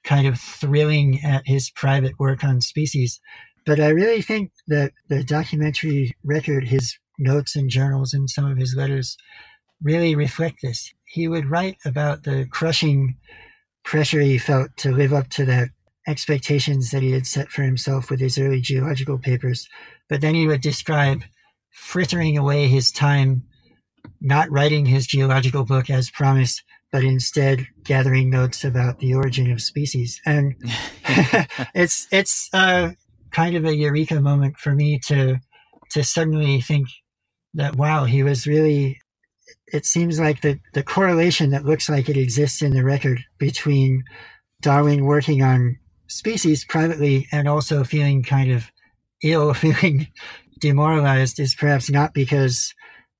kind 0.03 0.27
of 0.27 0.39
thrilling 0.39 1.19
at 1.23 1.43
his 1.45 1.69
private 1.71 2.19
work 2.19 2.43
on 2.43 2.61
species. 2.61 3.19
But 3.65 3.79
I 3.79 3.89
really 3.89 4.21
think 4.21 4.51
that 4.67 4.91
the 5.09 5.23
documentary 5.23 6.13
record, 6.23 6.67
his 6.67 6.97
notes 7.17 7.55
and 7.55 7.69
journals 7.69 8.13
and 8.13 8.29
some 8.29 8.45
of 8.45 8.57
his 8.57 8.75
letters, 8.75 9.17
really 9.81 10.15
reflect 10.15 10.61
this. 10.61 10.91
He 11.05 11.27
would 11.27 11.49
write 11.49 11.77
about 11.85 12.23
the 12.23 12.47
crushing 12.49 13.17
pressure 13.83 14.21
he 14.21 14.37
felt 14.37 14.75
to 14.77 14.91
live 14.91 15.13
up 15.13 15.29
to 15.29 15.45
the 15.45 15.69
expectations 16.07 16.91
that 16.91 17.03
he 17.03 17.11
had 17.11 17.27
set 17.27 17.49
for 17.49 17.63
himself 17.63 18.09
with 18.09 18.19
his 18.19 18.37
early 18.37 18.61
geological 18.61 19.17
papers. 19.17 19.67
But 20.09 20.21
then 20.21 20.35
he 20.35 20.47
would 20.47 20.61
describe 20.61 21.23
frittering 21.71 22.37
away 22.37 22.67
his 22.67 22.91
time, 22.91 23.43
not 24.21 24.51
writing 24.51 24.85
his 24.85 25.07
geological 25.07 25.65
book 25.65 25.89
as 25.89 26.09
promised, 26.09 26.63
but 26.91 27.03
instead 27.03 27.67
gathering 27.83 28.29
notes 28.29 28.63
about 28.63 28.99
the 28.99 29.13
origin 29.13 29.51
of 29.51 29.61
species. 29.61 30.21
And 30.25 30.55
it's 31.73 32.07
it's 32.11 32.49
uh, 32.53 32.91
kind 33.31 33.55
of 33.55 33.65
a 33.65 33.75
eureka 33.75 34.19
moment 34.19 34.57
for 34.57 34.73
me 34.73 34.99
to 35.05 35.37
to 35.91 36.03
suddenly 36.03 36.61
think 36.61 36.87
that 37.53 37.75
wow, 37.75 38.05
he 38.05 38.23
was 38.23 38.47
really. 38.47 38.99
It 39.71 39.85
seems 39.85 40.19
like 40.19 40.41
the 40.41 40.59
the 40.73 40.83
correlation 40.83 41.51
that 41.51 41.65
looks 41.65 41.89
like 41.89 42.09
it 42.09 42.17
exists 42.17 42.61
in 42.61 42.73
the 42.73 42.83
record 42.83 43.23
between 43.37 44.03
Darwin 44.61 45.05
working 45.05 45.43
on 45.43 45.77
species 46.07 46.65
privately 46.65 47.27
and 47.31 47.47
also 47.47 47.83
feeling 47.83 48.23
kind 48.23 48.51
of 48.51 48.71
ill, 49.23 49.53
feeling 49.53 50.07
demoralized 50.59 51.39
is 51.39 51.55
perhaps 51.55 51.89
not 51.89 52.13
because 52.13 52.73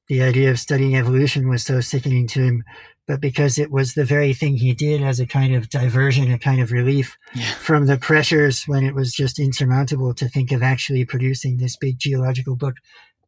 the 0.08 0.21
idea 0.21 0.49
of 0.49 0.60
studying 0.60 0.95
evolution 0.95 1.47
was 1.47 1.63
so 1.63 1.82
sickening 1.82 2.28
to 2.28 2.41
him, 2.41 2.63
but 3.08 3.21
because 3.21 3.58
it 3.58 3.71
was 3.71 3.93
the 3.93 4.06
very 4.06 4.34
thing 4.34 4.58
he 4.58 4.73
did 4.73 5.02
as 5.02 5.19
a 5.19 5.28
kind 5.28 5.56
of 5.56 5.69
diversion, 5.69 6.32
a 6.32 6.39
kind 6.39 6.62
of 6.62 6.71
relief 6.71 7.17
yeah. 7.34 7.54
from 7.54 7.86
the 7.86 7.97
pressures 7.97 8.63
when 8.67 8.84
it 8.84 8.95
was 8.95 9.13
just 9.13 9.39
insurmountable 9.39 10.13
to 10.15 10.28
think 10.28 10.52
of 10.52 10.63
actually 10.63 11.06
producing 11.06 11.58
this 11.58 11.75
big 11.75 11.99
geological 11.99 12.56
book 12.56 12.75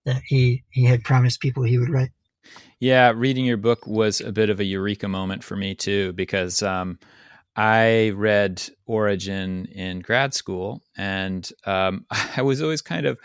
that 0.06 0.22
he, 0.26 0.64
he 0.70 0.86
had 0.86 1.04
promised 1.04 1.40
people 1.40 1.64
he 1.64 1.78
would 1.78 1.90
write. 1.90 2.12
Yeah, 2.80 3.14
reading 3.16 3.46
your 3.46 3.58
book 3.58 3.86
was 3.86 4.22
a 4.22 4.32
bit 4.32 4.50
of 4.50 4.60
a 4.60 4.64
eureka 4.64 5.08
moment 5.08 5.44
for 5.44 5.56
me 5.56 5.76
too, 5.76 6.14
because 6.14 6.64
um, 6.64 6.98
I 7.56 8.10
read 8.16 8.64
Origin 8.86 9.68
in 9.68 10.00
grad 10.00 10.34
school, 10.34 10.82
and 10.98 11.48
um, 11.66 12.06
I 12.38 12.42
was 12.42 12.62
always 12.62 12.82
kind 12.82 13.06
of 13.06 13.20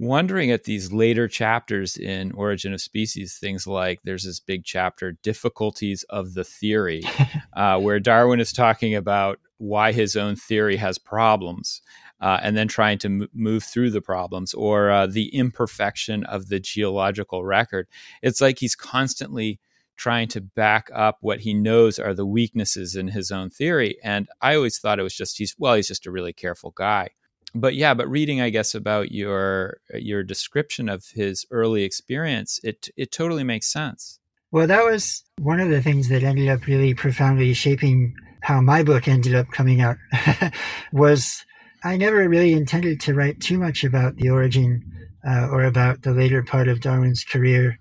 wondering 0.00 0.50
at 0.50 0.64
these 0.64 0.92
later 0.92 1.28
chapters 1.28 1.96
in 1.96 2.32
Origin 2.32 2.72
of 2.72 2.80
Species, 2.80 3.36
things 3.36 3.66
like 3.66 4.00
there's 4.02 4.24
this 4.24 4.40
big 4.40 4.64
chapter, 4.64 5.12
Difficulties 5.22 6.04
of 6.04 6.32
the 6.32 6.42
Theory, 6.42 7.02
uh, 7.52 7.78
where 7.78 8.00
Darwin 8.00 8.40
is 8.40 8.52
talking 8.52 8.94
about 8.94 9.38
why 9.58 9.92
his 9.92 10.16
own 10.16 10.36
theory 10.36 10.76
has 10.76 10.98
problems. 10.98 11.82
Uh, 12.22 12.38
and 12.42 12.54
then 12.54 12.68
trying 12.68 12.98
to 12.98 13.08
m- 13.08 13.28
move 13.32 13.64
through 13.64 13.88
the 13.88 14.02
problems, 14.02 14.52
or 14.52 14.90
uh, 14.90 15.06
the 15.06 15.34
imperfection 15.34 16.22
of 16.24 16.50
the 16.50 16.60
geological 16.60 17.46
record. 17.46 17.88
It's 18.20 18.42
like 18.42 18.58
he's 18.58 18.76
constantly 18.76 19.58
trying 19.96 20.28
to 20.28 20.42
back 20.42 20.90
up 20.94 21.16
what 21.22 21.40
he 21.40 21.54
knows 21.54 21.98
are 21.98 22.12
the 22.12 22.26
weaknesses 22.26 22.94
in 22.94 23.08
his 23.08 23.30
own 23.30 23.48
theory. 23.48 23.96
And 24.04 24.28
I 24.42 24.54
always 24.54 24.78
thought 24.78 24.98
it 24.98 25.02
was 25.02 25.14
just 25.14 25.38
he's 25.38 25.54
well, 25.58 25.72
he's 25.72 25.88
just 25.88 26.04
a 26.04 26.10
really 26.10 26.34
careful 26.34 26.72
guy 26.72 27.08
but 27.54 27.74
yeah, 27.74 27.94
but 27.94 28.08
reading, 28.08 28.40
I 28.40 28.50
guess, 28.50 28.74
about 28.74 29.12
your 29.12 29.78
your 29.94 30.22
description 30.22 30.88
of 30.88 31.06
his 31.14 31.46
early 31.50 31.82
experience, 31.82 32.60
it 32.62 32.88
it 32.96 33.12
totally 33.12 33.44
makes 33.44 33.66
sense. 33.66 34.18
Well, 34.52 34.66
that 34.66 34.84
was 34.84 35.24
one 35.38 35.60
of 35.60 35.70
the 35.70 35.82
things 35.82 36.08
that 36.08 36.22
ended 36.22 36.48
up 36.48 36.66
really 36.66 36.94
profoundly 36.94 37.54
shaping 37.54 38.14
how 38.42 38.60
my 38.60 38.82
book 38.82 39.06
ended 39.06 39.34
up 39.34 39.50
coming 39.50 39.80
out. 39.80 39.96
was 40.92 41.44
I 41.84 41.96
never 41.96 42.28
really 42.28 42.52
intended 42.52 43.00
to 43.02 43.14
write 43.14 43.40
too 43.40 43.58
much 43.58 43.84
about 43.84 44.16
the 44.16 44.30
origin 44.30 44.84
uh, 45.26 45.48
or 45.50 45.64
about 45.64 46.02
the 46.02 46.12
later 46.12 46.42
part 46.42 46.68
of 46.68 46.80
Darwin's 46.80 47.24
career 47.24 47.78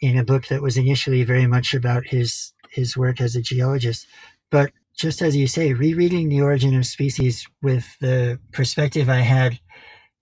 in 0.00 0.18
a 0.18 0.24
book 0.24 0.46
that 0.48 0.62
was 0.62 0.76
initially 0.76 1.22
very 1.24 1.46
much 1.46 1.74
about 1.74 2.06
his 2.06 2.52
his 2.70 2.96
work 2.96 3.20
as 3.20 3.36
a 3.36 3.42
geologist. 3.42 4.06
But 4.50 4.72
just 4.96 5.22
as 5.22 5.36
you 5.36 5.46
say, 5.46 5.72
rereading 5.72 6.28
The 6.28 6.42
Origin 6.42 6.76
of 6.76 6.86
Species 6.86 7.46
with 7.62 7.86
the 8.00 8.38
perspective 8.52 9.08
I 9.08 9.20
had 9.20 9.58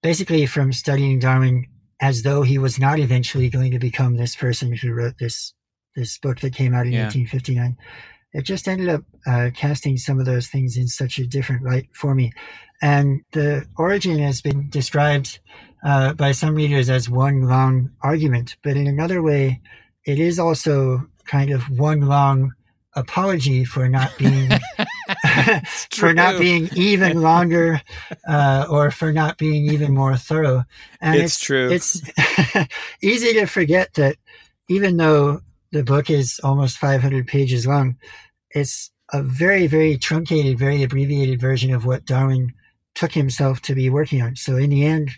basically 0.02 0.46
from 0.46 0.72
studying 0.72 1.18
Darwin 1.18 1.66
as 2.00 2.22
though 2.22 2.42
he 2.42 2.59
was 2.59 2.78
not 2.78 2.98
eventually 2.98 3.48
going 3.50 3.72
to 3.72 3.78
become 3.78 4.16
this 4.16 4.35
person 4.35 4.74
who 4.74 4.92
wrote 4.92 5.18
this 5.18 5.52
this 5.96 6.18
book 6.18 6.40
that 6.40 6.54
came 6.54 6.72
out 6.72 6.87
in 6.87 6.92
yeah. 6.92 7.04
1859. 7.04 7.76
It 8.33 8.42
just 8.42 8.68
ended 8.68 8.88
up 8.88 9.02
uh, 9.26 9.50
casting 9.54 9.96
some 9.96 10.20
of 10.20 10.26
those 10.26 10.46
things 10.46 10.76
in 10.76 10.87
such 10.87 11.18
a 11.18 11.26
different 11.26 11.64
light 11.64 11.88
for 11.92 12.14
me. 12.14 12.33
And 12.80 13.22
the 13.33 13.66
origin 13.76 14.18
has 14.20 14.40
been 14.40 14.70
described 14.70 15.40
uh, 15.85 16.14
by 16.14 16.30
some 16.30 16.54
readers 16.54 16.88
as 16.88 17.11
one 17.11 17.42
long 17.42 17.90
argument, 18.02 18.56
but 18.62 18.76
in 18.76 18.87
another 18.87 19.20
way, 19.20 19.61
it 20.06 20.20
is 20.20 20.38
also 20.38 21.09
kind 21.24 21.50
of 21.50 21.62
one 21.78 22.02
long 22.02 22.52
apology 23.00 23.64
for 23.64 23.88
not 23.88 24.16
being 24.18 24.48
for 25.90 26.12
not 26.12 26.38
being 26.38 26.68
even 26.74 27.22
longer 27.22 27.80
uh, 28.28 28.66
or 28.70 28.90
for 28.90 29.12
not 29.12 29.38
being 29.38 29.70
even 29.70 29.94
more 29.94 30.16
thorough. 30.16 30.64
And 31.00 31.16
it's, 31.16 31.34
it's 31.34 31.40
true. 31.40 31.70
It's 31.70 32.02
easy 33.02 33.32
to 33.34 33.46
forget 33.46 33.94
that 33.94 34.16
even 34.68 34.96
though 34.96 35.40
the 35.72 35.82
book 35.82 36.10
is 36.10 36.40
almost 36.42 36.78
500 36.78 37.26
pages 37.26 37.66
long, 37.66 37.96
it's 38.50 38.90
a 39.12 39.22
very, 39.22 39.66
very 39.66 39.98
truncated, 39.98 40.58
very 40.58 40.82
abbreviated 40.82 41.40
version 41.40 41.74
of 41.74 41.84
what 41.86 42.04
Darwin 42.04 42.52
took 42.94 43.12
himself 43.12 43.60
to 43.62 43.74
be 43.74 43.90
working 43.90 44.22
on. 44.22 44.36
So 44.36 44.56
in 44.56 44.70
the 44.70 44.84
end, 44.84 45.10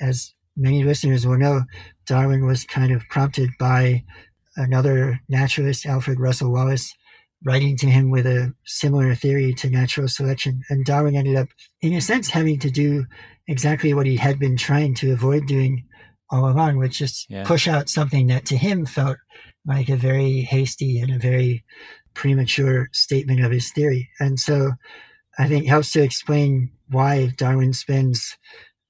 as 0.00 0.32
many 0.56 0.84
listeners 0.84 1.26
will 1.26 1.38
know, 1.38 1.62
Darwin 2.06 2.46
was 2.46 2.64
kind 2.64 2.92
of 2.92 3.02
prompted 3.08 3.50
by 3.58 4.04
another 4.56 5.20
naturalist, 5.28 5.86
Alfred 5.86 6.20
Russel 6.20 6.52
Wallace, 6.52 6.94
writing 7.44 7.76
to 7.76 7.86
him 7.86 8.10
with 8.10 8.26
a 8.26 8.52
similar 8.64 9.14
theory 9.14 9.52
to 9.54 9.70
natural 9.70 10.08
selection. 10.08 10.62
And 10.70 10.84
Darwin 10.84 11.14
ended 11.14 11.36
up, 11.36 11.48
in 11.82 11.92
a 11.92 12.00
sense, 12.00 12.30
having 12.30 12.58
to 12.60 12.70
do 12.70 13.06
exactly 13.46 13.92
what 13.92 14.06
he 14.06 14.16
had 14.16 14.38
been 14.38 14.56
trying 14.56 14.94
to 14.96 15.12
avoid 15.12 15.46
doing 15.46 15.84
all 16.30 16.48
along, 16.48 16.78
which 16.78 17.00
is 17.00 17.26
yeah. 17.28 17.44
push 17.44 17.68
out 17.68 17.88
something 17.88 18.26
that 18.28 18.46
to 18.46 18.56
him 18.56 18.86
felt 18.86 19.18
like 19.66 19.88
a 19.88 19.96
very 19.96 20.40
hasty 20.40 20.98
and 20.98 21.10
a 21.10 21.18
very 21.18 21.64
premature 22.14 22.88
statement 22.92 23.44
of 23.44 23.52
his 23.52 23.70
theory. 23.70 24.08
And 24.20 24.38
so 24.38 24.72
I 25.38 25.48
think 25.48 25.66
helps 25.66 25.92
to 25.92 26.02
explain 26.02 26.70
why 26.88 27.32
Darwin 27.36 27.72
spends 27.72 28.36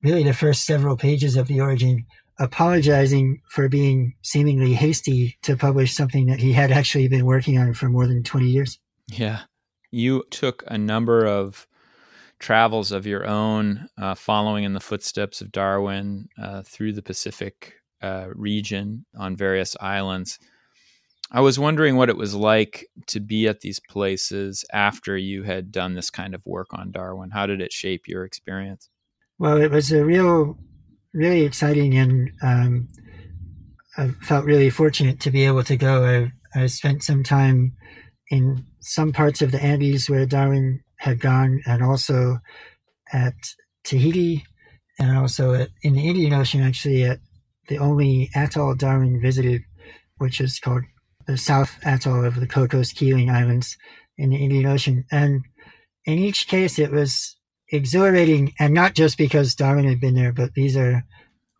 really 0.02 0.22
the 0.22 0.34
first 0.34 0.64
several 0.64 0.96
pages 0.96 1.36
of 1.36 1.48
the 1.48 1.60
origin 1.60 2.06
apologizing 2.38 3.40
for 3.48 3.68
being 3.68 4.14
seemingly 4.22 4.74
hasty 4.74 5.38
to 5.42 5.56
publish 5.56 5.94
something 5.94 6.26
that 6.26 6.40
he 6.40 6.52
had 6.52 6.72
actually 6.72 7.08
been 7.08 7.24
working 7.26 7.58
on 7.58 7.74
for 7.74 7.88
more 7.88 8.06
than 8.06 8.22
20 8.22 8.46
years. 8.46 8.78
Yeah. 9.06 9.40
You 9.90 10.24
took 10.30 10.64
a 10.66 10.76
number 10.78 11.26
of 11.26 11.66
travels 12.40 12.92
of 12.92 13.06
your 13.06 13.26
own, 13.26 13.88
uh, 13.96 14.14
following 14.14 14.64
in 14.64 14.72
the 14.72 14.80
footsteps 14.80 15.40
of 15.40 15.52
Darwin 15.52 16.28
uh, 16.40 16.62
through 16.62 16.92
the 16.92 17.02
Pacific 17.02 17.74
uh, 18.02 18.28
region 18.34 19.06
on 19.16 19.36
various 19.36 19.76
islands. 19.80 20.38
I 21.30 21.40
was 21.40 21.58
wondering 21.58 21.96
what 21.96 22.10
it 22.10 22.16
was 22.16 22.34
like 22.34 22.86
to 23.06 23.18
be 23.18 23.48
at 23.48 23.60
these 23.60 23.80
places 23.80 24.64
after 24.72 25.16
you 25.16 25.42
had 25.42 25.72
done 25.72 25.94
this 25.94 26.10
kind 26.10 26.34
of 26.34 26.44
work 26.44 26.68
on 26.72 26.92
Darwin. 26.92 27.30
How 27.30 27.46
did 27.46 27.60
it 27.60 27.72
shape 27.72 28.06
your 28.06 28.24
experience? 28.24 28.90
Well, 29.38 29.56
it 29.60 29.70
was 29.70 29.90
a 29.90 30.04
real 30.04 30.58
really 31.14 31.42
exciting, 31.42 31.96
and 31.96 32.30
um, 32.42 32.88
I 33.96 34.08
felt 34.22 34.44
really 34.44 34.70
fortunate 34.70 35.20
to 35.20 35.30
be 35.30 35.44
able 35.44 35.64
to 35.64 35.76
go. 35.76 36.04
I, 36.54 36.60
I 36.60 36.66
spent 36.66 37.02
some 37.02 37.22
time 37.22 37.72
in 38.30 38.64
some 38.80 39.12
parts 39.12 39.40
of 39.40 39.52
the 39.52 39.62
Andes 39.62 40.10
where 40.10 40.26
Darwin 40.26 40.80
had 40.96 41.20
gone, 41.20 41.62
and 41.66 41.82
also 41.82 42.38
at 43.12 43.34
Tahiti, 43.84 44.44
and 44.98 45.16
also 45.16 45.54
at, 45.54 45.68
in 45.82 45.94
the 45.94 46.08
Indian 46.08 46.32
Ocean, 46.32 46.62
actually 46.62 47.04
at 47.04 47.20
the 47.68 47.78
only 47.78 48.30
atoll 48.34 48.74
Darwin 48.74 49.20
visited, 49.20 49.62
which 50.18 50.40
is 50.40 50.58
called 50.58 50.82
the 51.26 51.38
South 51.38 51.78
Atoll 51.84 52.24
of 52.24 52.34
the 52.34 52.46
Cocos 52.46 52.92
Keeling 52.92 53.30
Islands 53.30 53.76
in 54.18 54.30
the 54.30 54.36
Indian 54.36 54.66
Ocean. 54.66 55.04
And 55.10 55.42
in 56.04 56.18
each 56.18 56.48
case, 56.48 56.78
it 56.78 56.90
was 56.90 57.36
exhilarating, 57.74 58.52
and 58.58 58.72
not 58.72 58.94
just 58.94 59.18
because 59.18 59.54
Darwin 59.54 59.88
had 59.88 60.00
been 60.00 60.14
there, 60.14 60.32
but 60.32 60.54
these 60.54 60.76
are 60.76 61.04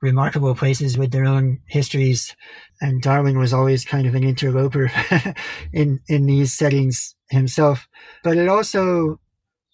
remarkable 0.00 0.54
places 0.54 0.98
with 0.98 1.12
their 1.12 1.24
own 1.24 1.60
histories. 1.66 2.34
And 2.80 3.02
Darwin 3.02 3.38
was 3.38 3.52
always 3.52 3.84
kind 3.84 4.06
of 4.06 4.14
an 4.14 4.24
interloper 4.24 4.90
in 5.72 6.00
in 6.08 6.26
these 6.26 6.52
settings 6.52 7.14
himself. 7.30 7.88
But 8.22 8.36
it 8.36 8.48
also 8.48 9.20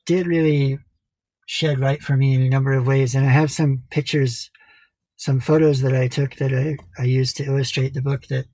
did 0.06 0.26
really 0.26 0.78
shed 1.46 1.80
light 1.80 2.02
for 2.02 2.16
me 2.16 2.34
in 2.34 2.42
a 2.42 2.48
number 2.48 2.72
of 2.72 2.86
ways. 2.86 3.14
And 3.14 3.26
I 3.26 3.30
have 3.30 3.50
some 3.50 3.82
pictures 3.90 4.50
some 5.20 5.38
photos 5.38 5.82
that 5.82 5.94
I 5.94 6.08
took 6.08 6.36
that 6.36 6.54
I, 6.54 6.78
I 6.98 7.04
used 7.04 7.36
to 7.36 7.44
illustrate 7.44 7.92
the 7.92 8.00
book 8.00 8.26
that 8.28 8.46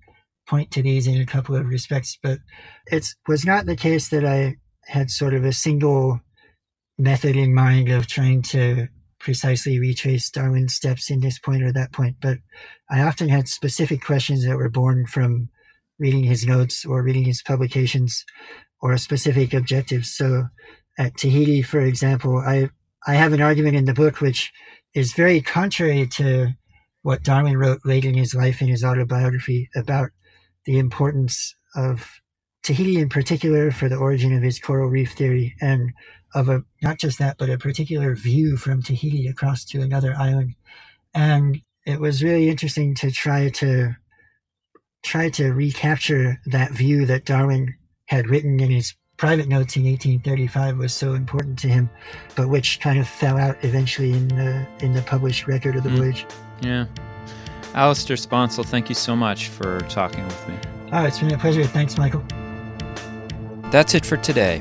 point 0.49 0.73
to 0.73 0.83
these 0.83 1.07
in 1.07 1.21
a 1.21 1.27
couple 1.27 1.55
of 1.55 1.69
respects. 1.69 2.19
But 2.21 2.41
it 2.87 3.07
was 3.29 3.45
not 3.45 3.67
the 3.67 3.77
case 3.77 4.09
that 4.09 4.25
I 4.25 4.57
had 4.87 5.09
sort 5.11 5.33
of 5.35 5.45
a 5.45 5.53
single 5.53 6.21
method 6.99 7.37
in 7.37 7.55
mind 7.55 7.89
of 7.89 8.07
trying 8.07 8.43
to 8.43 8.89
precisely 9.19 9.79
retrace 9.79 10.31
Darwin's 10.31 10.75
steps 10.75 11.11
in 11.11 11.21
this 11.21 11.39
point 11.39 11.63
or 11.63 11.73
that 11.73 11.93
point. 11.93 12.17
But 12.21 12.39
I 12.91 13.03
often 13.03 13.29
had 13.29 13.49
specific 13.49 14.03
questions 14.03 14.45
that 14.45 14.57
were 14.57 14.69
born 14.69 15.07
from 15.07 15.49
reading 15.99 16.25
his 16.25 16.47
notes 16.47 16.85
or 16.85 17.03
reading 17.03 17.25
his 17.25 17.43
publications 17.43 18.25
or 18.81 18.97
specific 18.99 19.55
objectives. 19.55 20.15
So 20.15 20.45
at 20.99 21.17
Tahiti, 21.17 21.63
for 21.63 21.81
example, 21.81 22.39
I, 22.39 22.69
I 23.07 23.15
have 23.15 23.33
an 23.33 23.41
argument 23.41 23.77
in 23.77 23.87
the 23.87 23.95
book 23.95 24.21
which 24.21 24.53
is 24.95 25.13
very 25.13 25.41
contrary 25.41 26.07
to 26.07 26.49
what 27.03 27.23
Darwin 27.23 27.57
wrote 27.57 27.81
late 27.85 28.05
in 28.05 28.15
his 28.15 28.35
life 28.35 28.61
in 28.61 28.69
his 28.69 28.85
autobiography 28.85 29.69
about 29.77 30.11
the 30.65 30.79
importance 30.79 31.55
of 31.75 32.21
Tahiti 32.63 32.99
in 32.99 33.09
particular 33.09 33.71
for 33.71 33.89
the 33.89 33.97
origin 33.97 34.35
of 34.35 34.43
his 34.43 34.59
coral 34.59 34.91
reef 34.91 35.13
theory 35.13 35.55
and 35.61 35.93
of 36.37 36.49
a 36.49 36.63
not 36.83 36.99
just 36.99 37.19
that 37.19 37.37
but 37.39 37.51
a 37.51 37.59
particular 37.59 38.15
view 38.15 38.57
from 38.57 38.83
Tahiti 38.83 39.27
across 39.27 39.65
to 39.65 39.81
another 39.81 40.15
island 40.17 40.55
and 41.15 41.61
it 41.87 42.01
was 42.01 42.23
really 42.23 42.49
interesting 42.49 42.95
to 42.97 43.11
try 43.11 43.49
to 43.49 43.95
try 45.03 45.31
to 45.31 45.53
recapture 45.53 46.41
that 46.47 46.73
view 46.73 47.07
that 47.07 47.25
Darwin 47.25 47.75
had 48.07 48.29
written 48.29 48.61
in 48.61 48.71
his 48.71 48.95
private 49.17 49.49
notes 49.49 49.77
in 49.77 49.85
1835 49.85 50.77
was 50.77 50.93
so 50.93 51.15
important 51.15 51.59
to 51.61 51.69
him, 51.69 51.89
but 52.35 52.49
which 52.49 52.81
kind 52.81 52.99
of 52.99 53.09
fell 53.09 53.39
out 53.39 53.57
eventually 53.65 54.13
in 54.13 54.29
the 54.29 54.67
in 54.81 54.93
the 54.93 55.03
published 55.03 55.47
record 55.47 55.77
of 55.77 55.85
the 55.85 55.91
mm. 55.91 55.99
voyage. 55.99 56.27
Yeah. 56.61 56.87
Alistair 57.75 58.17
Sponsel, 58.17 58.65
thank 58.65 58.89
you 58.89 58.95
so 58.95 59.15
much 59.15 59.49
for 59.49 59.81
talking 59.83 60.25
with 60.25 60.49
me. 60.49 60.55
Oh, 60.93 61.05
it's 61.05 61.19
been 61.19 61.33
a 61.33 61.39
pleasure. 61.39 61.65
Thanks, 61.65 61.99
Michael. 61.99 62.25
That's 63.71 63.95
it 63.95 64.07
for 64.07 64.17
today. 64.17 64.61